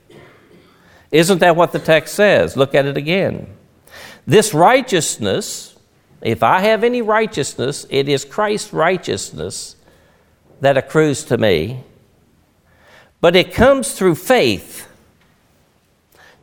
Isn't 1.09 1.39
that 1.39 1.55
what 1.55 1.71
the 1.71 1.79
text 1.79 2.15
says? 2.15 2.57
Look 2.57 2.75
at 2.75 2.85
it 2.85 2.97
again. 2.97 3.47
This 4.27 4.53
righteousness 4.53 5.69
if 6.21 6.43
I 6.43 6.59
have 6.59 6.83
any 6.83 7.01
righteousness, 7.01 7.85
it 7.89 8.09
is 8.09 8.25
Christ's 8.25 8.73
righteousness 8.73 9.75
that 10.59 10.77
accrues 10.77 11.23
to 11.25 11.37
me, 11.37 11.83
but 13.21 13.35
it 13.35 13.53
comes 13.53 13.93
through 13.93 14.15
faith. 14.15 14.87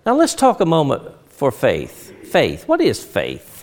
Now 0.06 0.14
let's 0.14 0.34
talk 0.34 0.60
a 0.60 0.66
moment 0.66 1.02
for 1.28 1.50
faith. 1.50 2.26
Faith. 2.30 2.66
What 2.66 2.80
is 2.80 3.04
faith? 3.04 3.55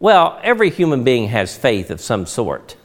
Well, 0.00 0.38
every 0.42 0.70
human 0.70 1.02
being 1.02 1.28
has 1.28 1.56
faith 1.56 1.90
of 1.90 2.00
some 2.00 2.26
sort. 2.26 2.76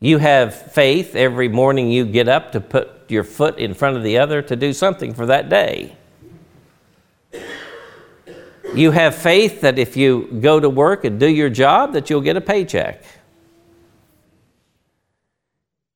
You 0.00 0.18
have 0.18 0.54
faith 0.54 1.14
every 1.14 1.48
morning 1.48 1.90
you 1.90 2.04
get 2.04 2.28
up 2.28 2.52
to 2.52 2.60
put 2.60 3.10
your 3.10 3.24
foot 3.24 3.58
in 3.58 3.74
front 3.74 3.96
of 3.96 4.02
the 4.02 4.18
other 4.18 4.42
to 4.42 4.56
do 4.56 4.72
something 4.72 5.14
for 5.14 5.26
that 5.26 5.48
day. 5.48 5.96
You 8.74 8.90
have 8.90 9.14
faith 9.14 9.60
that 9.60 9.78
if 9.78 9.96
you 9.96 10.40
go 10.40 10.58
to 10.58 10.68
work 10.68 11.04
and 11.04 11.20
do 11.20 11.28
your 11.28 11.50
job 11.50 11.92
that 11.92 12.10
you'll 12.10 12.22
get 12.22 12.36
a 12.36 12.40
paycheck. 12.40 13.04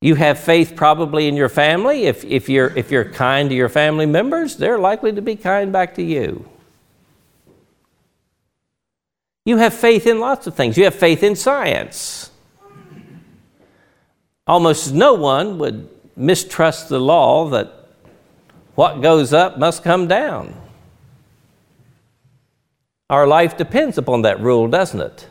You 0.01 0.15
have 0.15 0.39
faith 0.39 0.73
probably 0.77 1.27
in 1.27 1.35
your 1.35 1.49
family. 1.49 2.05
If, 2.05 2.23
if, 2.23 2.47
you're, 2.47 2.75
if 2.77 2.89
you're 2.89 3.03
kind 3.03 3.49
to 3.49 3.55
your 3.55 3.67
family 3.67 4.05
members, 4.05 4.55
they're 4.55 4.79
likely 4.79 5.11
to 5.11 5.21
be 5.21 5.35
kind 5.35 5.73
back 5.73 5.95
to 5.95 6.03
you. 6.03 6.49
You 9.49 9.57
have 9.57 9.73
faith 9.73 10.05
in 10.05 10.19
lots 10.19 10.45
of 10.45 10.53
things. 10.53 10.77
You 10.77 10.83
have 10.83 10.93
faith 10.93 11.23
in 11.23 11.35
science. 11.35 12.29
Almost 14.45 14.93
no 14.93 15.15
one 15.15 15.57
would 15.57 15.89
mistrust 16.15 16.89
the 16.89 16.99
law 16.99 17.49
that 17.49 17.73
what 18.75 19.01
goes 19.01 19.33
up 19.33 19.57
must 19.57 19.83
come 19.83 20.07
down. 20.07 20.53
Our 23.09 23.25
life 23.25 23.57
depends 23.57 23.97
upon 23.97 24.21
that 24.21 24.39
rule, 24.39 24.67
doesn't 24.67 25.01
it? 25.01 25.27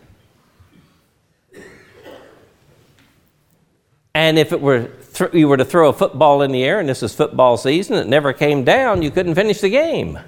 And 4.14 4.36
if 4.36 4.52
it 4.52 4.60
were 4.60 4.88
th- 5.14 5.32
you 5.32 5.46
were 5.46 5.58
to 5.58 5.64
throw 5.64 5.90
a 5.90 5.92
football 5.92 6.42
in 6.42 6.50
the 6.50 6.64
air, 6.64 6.80
and 6.80 6.88
this 6.88 7.04
is 7.04 7.14
football 7.14 7.56
season, 7.56 7.94
it 7.94 8.08
never 8.08 8.32
came 8.32 8.64
down, 8.64 9.00
you 9.00 9.12
couldn't 9.12 9.36
finish 9.36 9.60
the 9.60 9.70
game. 9.70 10.18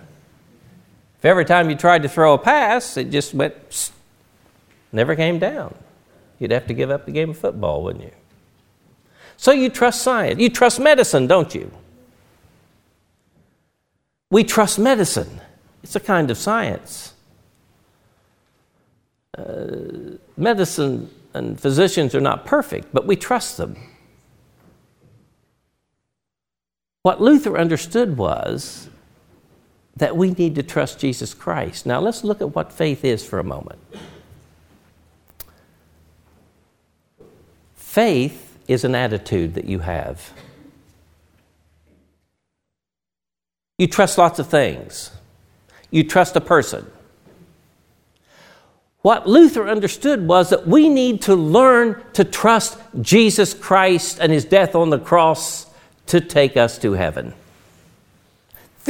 If 1.20 1.24
every 1.24 1.44
time 1.44 1.70
you 1.70 1.76
tried 1.76 2.02
to 2.02 2.08
throw 2.08 2.34
a 2.34 2.38
pass, 2.38 2.96
it 2.96 3.10
just 3.10 3.32
went, 3.32 3.70
psst, 3.70 3.92
never 4.90 5.14
came 5.14 5.38
down, 5.38 5.74
you'd 6.38 6.50
have 6.50 6.66
to 6.66 6.74
give 6.74 6.90
up 6.90 7.06
the 7.06 7.12
game 7.12 7.30
of 7.30 7.38
football, 7.38 7.84
wouldn't 7.84 8.04
you? 8.04 8.12
So 9.36 9.52
you 9.52 9.70
trust 9.70 10.02
science. 10.02 10.40
You 10.40 10.50
trust 10.50 10.80
medicine, 10.80 11.26
don't 11.26 11.54
you? 11.54 11.70
We 14.30 14.44
trust 14.44 14.78
medicine. 14.78 15.40
It's 15.82 15.96
a 15.96 16.00
kind 16.00 16.30
of 16.30 16.36
science 16.36 17.14
uh, 19.40 20.16
medicine 20.36 21.10
and 21.34 21.60
physicians 21.60 22.14
are 22.14 22.20
not 22.20 22.44
perfect, 22.44 22.88
but 22.92 23.06
we 23.06 23.16
trust 23.16 23.56
them. 23.56 23.76
What 27.02 27.20
Luther 27.20 27.56
understood 27.56 28.16
was 28.16 28.89
that 30.00 30.16
we 30.16 30.30
need 30.30 30.54
to 30.54 30.62
trust 30.62 30.98
Jesus 30.98 31.34
Christ. 31.34 31.84
Now, 31.84 32.00
let's 32.00 32.24
look 32.24 32.40
at 32.40 32.54
what 32.54 32.72
faith 32.72 33.04
is 33.04 33.24
for 33.24 33.38
a 33.38 33.44
moment. 33.44 33.78
Faith 37.74 38.56
is 38.66 38.82
an 38.82 38.94
attitude 38.94 39.54
that 39.54 39.66
you 39.66 39.80
have. 39.80 40.32
You 43.76 43.86
trust 43.86 44.16
lots 44.16 44.38
of 44.38 44.46
things. 44.46 45.10
You 45.90 46.02
trust 46.04 46.34
a 46.34 46.40
person. 46.40 46.90
What 49.02 49.28
Luther 49.28 49.68
understood 49.68 50.26
was 50.26 50.48
that 50.48 50.66
we 50.66 50.88
need 50.88 51.20
to 51.22 51.34
learn 51.34 52.02
to 52.14 52.24
trust 52.24 52.78
Jesus 53.02 53.52
Christ 53.52 54.18
and 54.18 54.32
his 54.32 54.46
death 54.46 54.74
on 54.74 54.88
the 54.88 54.98
cross 54.98 55.66
to 56.06 56.22
take 56.22 56.56
us 56.56 56.78
to 56.78 56.92
heaven. 56.94 57.34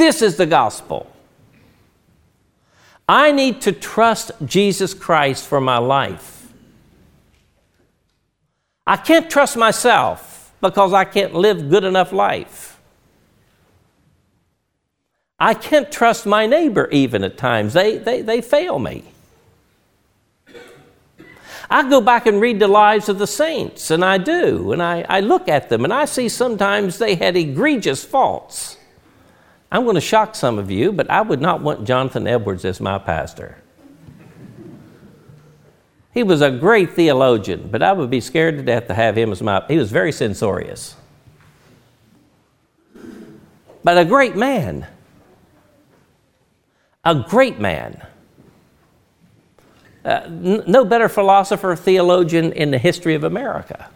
This 0.01 0.23
is 0.23 0.35
the 0.35 0.47
gospel. 0.47 1.05
I 3.07 3.31
need 3.31 3.61
to 3.61 3.71
trust 3.71 4.31
Jesus 4.43 4.95
Christ 4.95 5.45
for 5.45 5.61
my 5.61 5.77
life. 5.77 6.51
I 8.87 8.97
can't 8.97 9.29
trust 9.29 9.57
myself 9.57 10.55
because 10.59 10.91
I 10.91 11.05
can't 11.05 11.35
live 11.35 11.69
good 11.69 11.83
enough 11.83 12.11
life. 12.11 12.79
I 15.39 15.53
can't 15.53 15.91
trust 15.91 16.25
my 16.25 16.47
neighbor 16.47 16.89
even 16.91 17.23
at 17.23 17.37
times. 17.37 17.73
They, 17.73 17.99
they, 17.99 18.23
they 18.23 18.41
fail 18.41 18.79
me. 18.79 19.03
I 21.69 21.87
go 21.87 22.01
back 22.01 22.25
and 22.25 22.41
read 22.41 22.59
the 22.59 22.67
lives 22.67 23.07
of 23.07 23.19
the 23.19 23.27
saints, 23.27 23.91
and 23.91 24.03
I 24.03 24.17
do, 24.17 24.71
and 24.71 24.81
I, 24.81 25.05
I 25.07 25.19
look 25.19 25.47
at 25.47 25.69
them, 25.69 25.83
and 25.83 25.93
I 25.93 26.05
see 26.05 26.27
sometimes 26.27 26.97
they 26.97 27.13
had 27.13 27.37
egregious 27.37 28.03
faults. 28.03 28.77
I'm 29.71 29.83
going 29.83 29.95
to 29.95 30.01
shock 30.01 30.35
some 30.35 30.59
of 30.59 30.69
you, 30.69 30.91
but 30.91 31.09
I 31.09 31.21
would 31.21 31.39
not 31.39 31.61
want 31.61 31.85
Jonathan 31.85 32.27
Edwards 32.27 32.65
as 32.65 32.81
my 32.81 32.99
pastor. 32.99 33.57
He 36.13 36.23
was 36.23 36.41
a 36.41 36.51
great 36.51 36.91
theologian, 36.91 37.69
but 37.71 37.81
I 37.81 37.93
would 37.93 38.09
be 38.09 38.19
scared 38.19 38.57
to 38.57 38.63
death 38.63 38.87
to 38.87 38.93
have 38.93 39.17
him 39.17 39.31
as 39.31 39.41
my. 39.41 39.63
He 39.69 39.77
was 39.77 39.89
very 39.89 40.11
censorious, 40.11 40.95
but 43.81 43.97
a 43.97 44.03
great 44.03 44.35
man. 44.35 44.87
A 47.05 47.15
great 47.15 47.59
man. 47.59 48.05
Uh, 50.03 50.21
n- 50.25 50.63
no 50.67 50.83
better 50.83 51.07
philosopher, 51.07 51.77
theologian 51.77 52.51
in 52.51 52.71
the 52.71 52.77
history 52.77 53.15
of 53.15 53.23
America. 53.23 53.89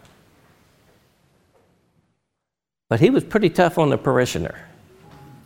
But 2.88 3.00
he 3.00 3.10
was 3.10 3.24
pretty 3.24 3.50
tough 3.50 3.76
on 3.76 3.90
the 3.90 3.98
parishioner 3.98 4.58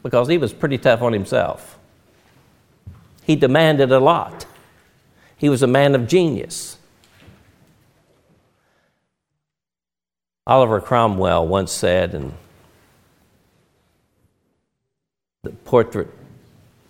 because 0.02 0.28
he 0.28 0.38
was 0.38 0.52
pretty 0.52 0.78
tough 0.78 1.02
on 1.02 1.12
himself. 1.12 1.78
He 3.22 3.36
demanded 3.36 3.92
a 3.92 4.00
lot. 4.00 4.46
He 5.36 5.48
was 5.48 5.62
a 5.62 5.66
man 5.66 5.94
of 5.94 6.06
genius. 6.06 6.78
Oliver 10.46 10.80
Cromwell 10.80 11.46
once 11.46 11.70
said, 11.70 12.14
and 12.14 12.32
the 15.42 15.50
portrait 15.50 16.08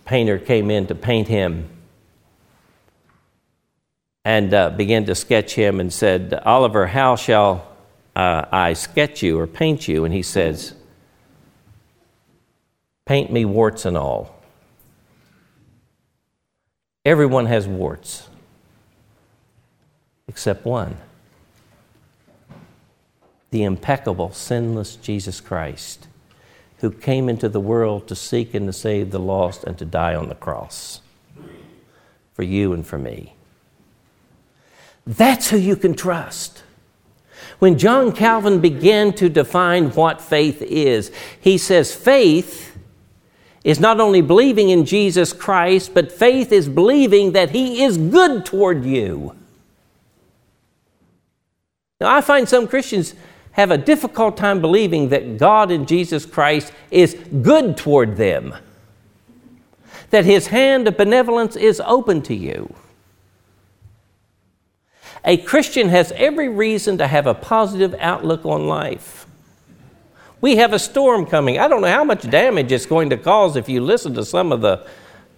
painter 0.05 0.39
came 0.39 0.71
in 0.71 0.87
to 0.87 0.95
paint 0.95 1.27
him 1.27 1.69
and 4.25 4.53
uh, 4.53 4.69
began 4.71 5.05
to 5.05 5.15
sketch 5.15 5.53
him 5.53 5.79
and 5.79 5.91
said, 5.91 6.33
Oliver, 6.45 6.87
how 6.87 7.15
shall 7.15 7.67
uh, 8.15 8.45
I 8.51 8.73
sketch 8.73 9.23
you 9.23 9.39
or 9.39 9.47
paint 9.47 9.87
you? 9.87 10.05
And 10.05 10.13
he 10.13 10.21
says, 10.21 10.73
Paint 13.11 13.29
me 13.29 13.43
warts 13.43 13.83
and 13.83 13.97
all. 13.97 14.33
Everyone 17.03 17.45
has 17.45 17.67
warts, 17.67 18.29
except 20.29 20.63
one 20.63 20.95
the 23.49 23.63
impeccable, 23.63 24.31
sinless 24.31 24.95
Jesus 24.95 25.41
Christ, 25.41 26.07
who 26.77 26.89
came 26.89 27.27
into 27.27 27.49
the 27.49 27.59
world 27.59 28.07
to 28.07 28.15
seek 28.15 28.53
and 28.53 28.65
to 28.67 28.71
save 28.71 29.11
the 29.11 29.19
lost 29.19 29.65
and 29.65 29.77
to 29.79 29.83
die 29.83 30.15
on 30.15 30.29
the 30.29 30.35
cross 30.35 31.01
for 32.33 32.43
you 32.43 32.71
and 32.71 32.87
for 32.87 32.97
me. 32.97 33.33
That's 35.05 35.49
who 35.49 35.57
you 35.57 35.75
can 35.75 35.95
trust. 35.95 36.63
When 37.59 37.77
John 37.77 38.13
Calvin 38.13 38.61
began 38.61 39.11
to 39.15 39.27
define 39.27 39.89
what 39.89 40.21
faith 40.21 40.61
is, 40.61 41.11
he 41.41 41.57
says 41.57 41.93
faith 41.93 42.70
is 43.63 43.79
not 43.79 43.99
only 43.99 44.21
believing 44.21 44.69
in 44.69 44.85
Jesus 44.85 45.33
Christ, 45.33 45.93
but 45.93 46.11
faith 46.11 46.51
is 46.51 46.67
believing 46.67 47.33
that 47.33 47.51
he 47.51 47.83
is 47.83 47.97
good 47.97 48.45
toward 48.45 48.83
you. 48.83 49.35
Now, 51.99 52.15
I 52.15 52.21
find 52.21 52.49
some 52.49 52.67
Christians 52.67 53.13
have 53.51 53.69
a 53.69 53.77
difficult 53.77 54.37
time 54.37 54.61
believing 54.61 55.09
that 55.09 55.37
God 55.37 55.69
in 55.69 55.85
Jesus 55.85 56.25
Christ 56.25 56.73
is 56.89 57.13
good 57.41 57.77
toward 57.77 58.17
them, 58.17 58.55
that 60.09 60.25
his 60.25 60.47
hand 60.47 60.87
of 60.87 60.97
benevolence 60.97 61.55
is 61.55 61.81
open 61.85 62.21
to 62.23 62.33
you. 62.33 62.73
A 65.23 65.37
Christian 65.37 65.89
has 65.89 66.11
every 66.13 66.49
reason 66.49 66.97
to 66.97 67.05
have 67.05 67.27
a 67.27 67.35
positive 67.35 67.93
outlook 67.99 68.43
on 68.45 68.65
life. 68.65 69.20
We 70.41 70.57
have 70.57 70.73
a 70.73 70.79
storm 70.79 71.25
coming. 71.25 71.59
I 71.59 71.67
don't 71.67 71.81
know 71.81 71.87
how 71.87 72.03
much 72.03 72.29
damage 72.29 72.71
it's 72.71 72.85
going 72.85 73.11
to 73.11 73.17
cause 73.17 73.55
if 73.55 73.69
you 73.69 73.81
listen 73.81 74.13
to 74.15 74.25
some 74.25 74.51
of 74.51 74.61
the 74.61 74.85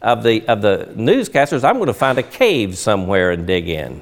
of 0.02 0.24
the 0.24 0.46
of 0.48 0.62
the 0.62 0.90
newscasters. 0.96 1.64
I'm 1.64 1.76
going 1.76 1.88
to 1.88 1.94
find 1.94 2.18
a 2.18 2.24
cave 2.24 2.78
somewhere 2.78 3.32
and 3.32 3.46
dig 3.46 3.70
in. 3.70 4.02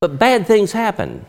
But 0.00 0.18
bad 0.18 0.46
things 0.46 0.72
happen. 0.72 1.24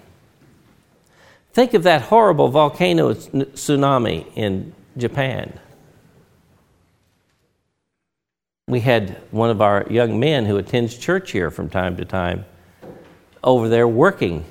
Think 1.53 1.73
of 1.73 1.83
that 1.83 2.01
horrible 2.01 2.49
volcano 2.49 3.13
tsunami 3.13 4.27
in 4.35 4.73
Japan 4.97 5.59
we 8.67 8.79
had 8.79 9.21
one 9.29 9.51
of 9.51 9.61
our 9.61 9.85
young 9.91 10.19
men 10.19 10.45
who 10.45 10.57
attends 10.57 10.97
church 10.97 11.31
here 11.31 11.51
from 11.51 11.69
time 11.69 11.95
to 11.97 12.03
time 12.03 12.43
over 13.43 13.69
there 13.69 13.87
working 13.87 14.43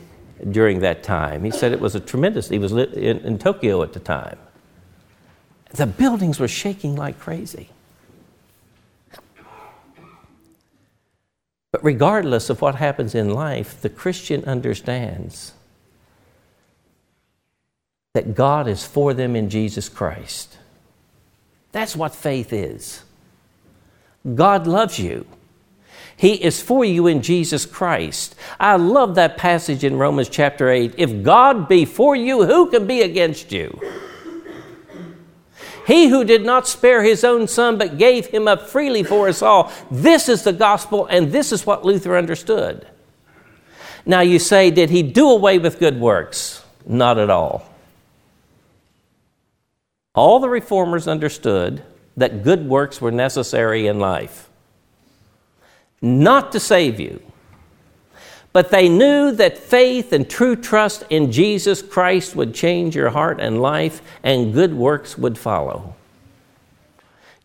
during 0.51 0.81
that 0.81 1.03
time. 1.03 1.44
He 1.44 1.51
said 1.51 1.73
it 1.73 1.81
was 1.81 1.94
a 1.94 2.01
tremendous, 2.01 2.49
he 2.49 2.59
was 2.59 2.73
in, 2.73 3.18
in 3.20 3.38
Tokyo 3.38 3.83
at 3.83 3.92
the 3.92 4.01
time. 4.01 4.38
The 5.70 5.87
buildings 5.87 6.38
were 6.38 6.49
shaking 6.49 6.97
like 6.97 7.18
crazy. 7.18 7.70
But 11.73 11.83
regardless 11.83 12.51
of 12.51 12.61
what 12.61 12.77
happens 12.77 13.16
in 13.16 13.31
life, 13.31 13.81
the 13.81 13.88
Christian 13.88 14.44
understands 14.44 15.55
that 18.12 18.37
God 18.37 18.68
is 18.68 18.87
for 18.87 19.12
them 19.12 19.35
in 19.35 19.51
Jesus 19.51 19.88
Christ. 19.88 20.57
That's 21.73 21.97
what 21.97 22.14
faith 22.14 22.53
is. 22.53 23.03
God 24.37 24.68
loves 24.68 25.01
you. 25.01 25.27
He 26.16 26.35
is 26.35 26.62
for 26.62 26.85
you 26.85 27.07
in 27.07 27.22
Jesus 27.22 27.66
Christ. 27.66 28.35
I 28.61 28.77
love 28.77 29.16
that 29.16 29.37
passage 29.37 29.83
in 29.85 29.98
Romans 29.98 30.29
chapter 30.29 30.70
8. 30.70 30.94
If 30.96 31.22
God 31.22 31.68
be 31.68 31.85
for 31.85 32.14
you, 32.14 32.44
who 32.44 32.70
can 32.70 32.87
be 32.87 33.03
against 33.03 33.50
you? 33.50 33.81
He 35.87 36.09
who 36.09 36.24
did 36.24 36.44
not 36.44 36.66
spare 36.66 37.03
his 37.03 37.24
own 37.24 37.46
son, 37.46 37.77
but 37.77 37.98
gave 37.98 38.27
him 38.27 38.48
up 38.48 38.68
freely 38.68 39.03
for 39.03 39.29
us 39.29 39.42
all. 39.42 39.70
This 39.90 40.29
is 40.29 40.42
the 40.42 40.53
gospel, 40.53 41.07
and 41.07 41.31
this 41.31 41.53
is 41.53 41.66
what 41.66 41.85
Luther 41.85 42.16
understood. 42.16 42.87
Now 44.07 44.20
you 44.20 44.38
say, 44.38 44.70
did 44.70 44.90
he 44.90 45.03
do 45.03 45.29
away 45.31 45.59
with 45.59 45.79
good 45.79 46.00
works? 46.00 46.64
Not 46.87 47.18
at 47.18 47.29
all. 47.29 47.68
All 50.14 50.38
the 50.38 50.48
reformers 50.48 51.09
understood 51.09 51.83
that 52.16 52.44
good 52.44 52.66
works 52.68 53.00
were 53.00 53.11
necessary 53.11 53.87
in 53.87 53.98
life. 53.98 54.48
Not 56.05 56.53
to 56.53 56.61
save 56.61 57.01
you, 57.01 57.23
but 58.53 58.71
they 58.71 58.90
knew 58.90 59.33
that 59.33 59.57
faith 59.57 60.12
and 60.12 60.29
true 60.29 60.55
trust 60.55 61.03
in 61.09 61.33
Jesus 61.33 61.81
Christ 61.81 62.37
would 62.37 62.55
change 62.55 62.95
your 62.95 63.09
heart 63.09 63.40
and 63.40 63.62
life, 63.62 64.03
and 64.23 64.53
good 64.53 64.75
works 64.75 65.17
would 65.17 65.38
follow. 65.38 65.95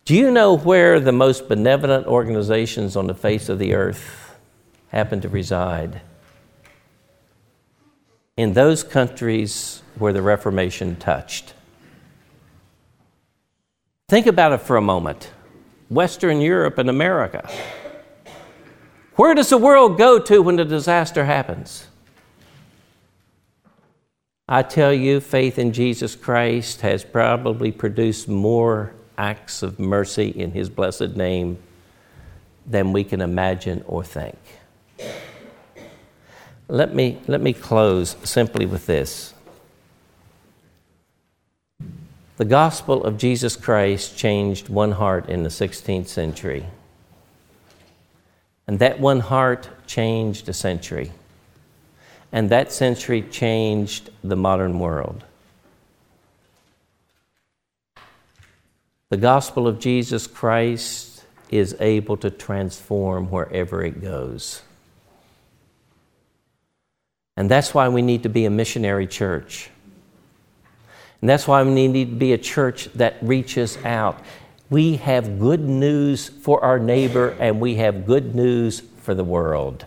Do 0.04 0.14
you 0.14 0.30
know 0.30 0.58
where 0.58 1.00
the 1.00 1.14
most 1.14 1.48
benevolent 1.48 2.06
organizations 2.06 2.98
on 2.98 3.08
the 3.08 3.14
face 3.14 3.48
of 3.48 3.60
the 3.60 3.76
earth 3.76 4.36
happen 4.90 5.22
to 5.22 5.30
reside? 5.30 6.02
In 8.36 8.52
those 8.52 8.84
countries 8.84 9.84
where 9.98 10.12
the 10.12 10.22
Reformation 10.22 10.98
touched. 10.98 11.54
Think 14.10 14.28
about 14.28 14.52
it 14.52 14.60
for 14.60 14.76
a 14.76 14.82
moment 14.82 15.32
Western 15.90 16.42
Europe 16.42 16.78
and 16.78 16.90
America. 16.90 17.50
Where 19.20 19.36
does 19.36 19.50
the 19.50 19.58
world 19.58 19.98
go 19.98 20.18
to 20.18 20.42
when 20.42 20.58
a 20.60 20.64
disaster 20.64 21.26
happens? 21.26 21.86
I 24.48 24.62
tell 24.62 24.94
you, 24.94 25.20
faith 25.20 25.60
in 25.60 25.74
Jesus 25.74 26.16
Christ 26.16 26.80
has 26.80 27.04
probably 27.04 27.74
produced 27.74 28.30
more 28.30 28.94
acts 29.18 29.62
of 29.62 29.78
mercy 29.78 30.30
in 30.30 30.52
His 30.52 30.70
blessed 30.70 31.18
name 31.18 31.58
than 32.66 32.94
we 32.94 33.04
can 33.04 33.20
imagine 33.20 33.84
or 33.88 34.06
think. 34.06 34.38
Let 36.70 36.96
me, 36.96 37.20
let 37.28 37.42
me 37.42 37.52
close 37.52 38.16
simply 38.24 38.66
with 38.66 38.86
this. 38.86 39.34
The 42.38 42.46
gospel 42.46 43.04
of 43.04 43.18
Jesus 43.18 43.58
Christ 43.58 44.18
changed 44.18 44.70
one 44.70 44.94
heart 44.94 45.28
in 45.28 45.44
the 45.44 45.50
16th 45.50 46.08
century. 46.08 46.68
And 48.70 48.78
that 48.78 49.00
one 49.00 49.20
heart 49.20 49.68
changed 49.88 50.48
a 50.48 50.54
century. 50.54 51.12
And 52.32 52.52
that 52.52 52.72
century 52.72 53.24
changed 53.24 54.12
the 54.24 54.36
modern 54.36 54.78
world. 54.78 55.24
The 59.10 59.18
gospel 59.18 59.68
of 59.68 59.80
Jesus 59.80 60.28
Christ 60.28 61.24
is 61.50 61.76
able 61.80 62.16
to 62.18 62.30
transform 62.30 63.32
wherever 63.32 63.84
it 63.84 64.04
goes. 64.04 64.62
And 67.38 67.50
that's 67.50 67.74
why 67.74 67.90
we 67.90 68.04
need 68.04 68.22
to 68.22 68.30
be 68.30 68.46
a 68.46 68.52
missionary 68.52 69.08
church. 69.08 69.72
And 71.22 71.30
that's 71.30 71.48
why 71.48 71.64
we 71.64 71.72
need 71.72 72.12
to 72.12 72.16
be 72.16 72.34
a 72.34 72.38
church 72.38 72.86
that 72.94 73.16
reaches 73.24 73.80
out. 73.84 74.20
We 74.70 74.98
have 74.98 75.40
good 75.40 75.62
news 75.62 76.30
for 76.30 76.64
our 76.64 76.78
neighbor, 76.78 77.36
and 77.40 77.60
we 77.60 77.76
have 77.76 78.06
good 78.06 78.36
news 78.36 78.82
for 79.02 79.16
the 79.16 79.24
world. 79.24 79.86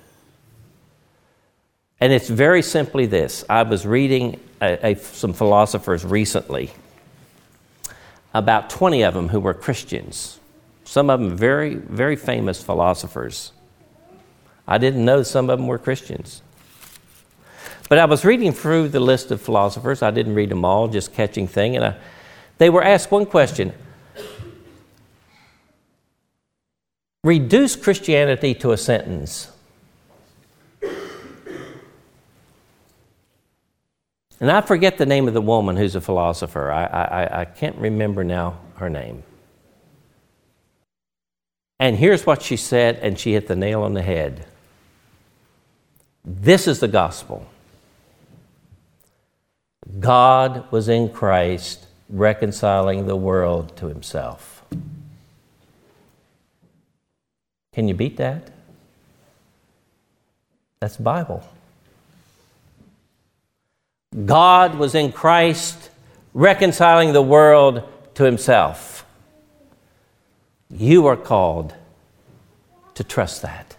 And 2.00 2.12
it's 2.12 2.28
very 2.28 2.62
simply 2.62 3.06
this 3.06 3.44
I 3.48 3.62
was 3.62 3.86
reading 3.86 4.40
a, 4.60 4.92
a, 4.92 4.94
some 4.96 5.32
philosophers 5.32 6.04
recently, 6.04 6.72
about 8.34 8.70
20 8.70 9.02
of 9.02 9.14
them 9.14 9.28
who 9.28 9.38
were 9.38 9.54
Christians. 9.54 10.40
Some 10.84 11.10
of 11.10 11.20
them 11.20 11.36
very, 11.36 11.76
very 11.76 12.16
famous 12.16 12.60
philosophers. 12.60 13.52
I 14.66 14.78
didn't 14.78 15.04
know 15.04 15.22
some 15.22 15.48
of 15.48 15.58
them 15.58 15.68
were 15.68 15.78
Christians. 15.78 16.42
But 17.88 17.98
I 17.98 18.04
was 18.06 18.24
reading 18.24 18.52
through 18.52 18.88
the 18.88 19.00
list 19.00 19.30
of 19.30 19.40
philosophers. 19.40 20.02
I 20.02 20.10
didn't 20.10 20.34
read 20.34 20.48
them 20.48 20.64
all, 20.64 20.88
just 20.88 21.14
catching 21.14 21.46
thing. 21.46 21.76
And 21.76 21.84
I, 21.84 21.96
they 22.58 22.68
were 22.68 22.82
asked 22.82 23.12
one 23.12 23.26
question 23.26 23.72
Reduce 27.24 27.76
Christianity 27.76 28.54
to 28.56 28.72
a 28.72 28.76
sentence. 28.76 29.48
And 34.40 34.50
I 34.50 34.60
forget 34.60 34.98
the 34.98 35.06
name 35.06 35.28
of 35.28 35.34
the 35.34 35.40
woman 35.40 35.76
who's 35.76 35.94
a 35.94 36.00
philosopher. 36.00 36.72
I, 36.72 36.84
I, 36.84 37.40
I 37.42 37.44
can't 37.44 37.76
remember 37.76 38.24
now 38.24 38.58
her 38.74 38.90
name. 38.90 39.22
And 41.78 41.96
here's 41.96 42.26
what 42.26 42.42
she 42.42 42.56
said, 42.56 42.96
and 42.96 43.16
she 43.16 43.34
hit 43.34 43.46
the 43.46 43.54
nail 43.54 43.82
on 43.82 43.94
the 43.94 44.02
head. 44.02 44.46
This 46.24 46.66
is 46.66 46.80
the 46.80 46.88
gospel. 46.88 47.46
God 50.00 50.70
was 50.72 50.88
in 50.88 51.08
Christ 51.08 51.86
reconciling 52.08 53.06
the 53.06 53.16
world 53.16 53.76
to 53.76 53.86
himself. 53.86 54.51
Can 57.72 57.88
you 57.88 57.94
beat 57.94 58.18
that? 58.18 58.50
That's 60.80 60.96
Bible. 60.96 61.42
God 64.26 64.74
was 64.74 64.94
in 64.94 65.12
Christ 65.12 65.90
reconciling 66.34 67.12
the 67.12 67.22
world 67.22 67.88
to 68.14 68.24
himself. 68.24 69.06
You 70.70 71.06
are 71.06 71.16
called 71.16 71.74
to 72.94 73.04
trust 73.04 73.42
that. 73.42 73.76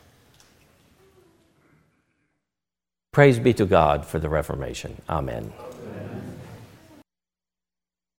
Praise 3.11 3.37
be 3.37 3.53
to 3.53 3.65
God 3.65 4.05
for 4.07 4.17
the 4.17 4.29
Reformation. 4.29 4.99
Amen. 5.07 5.53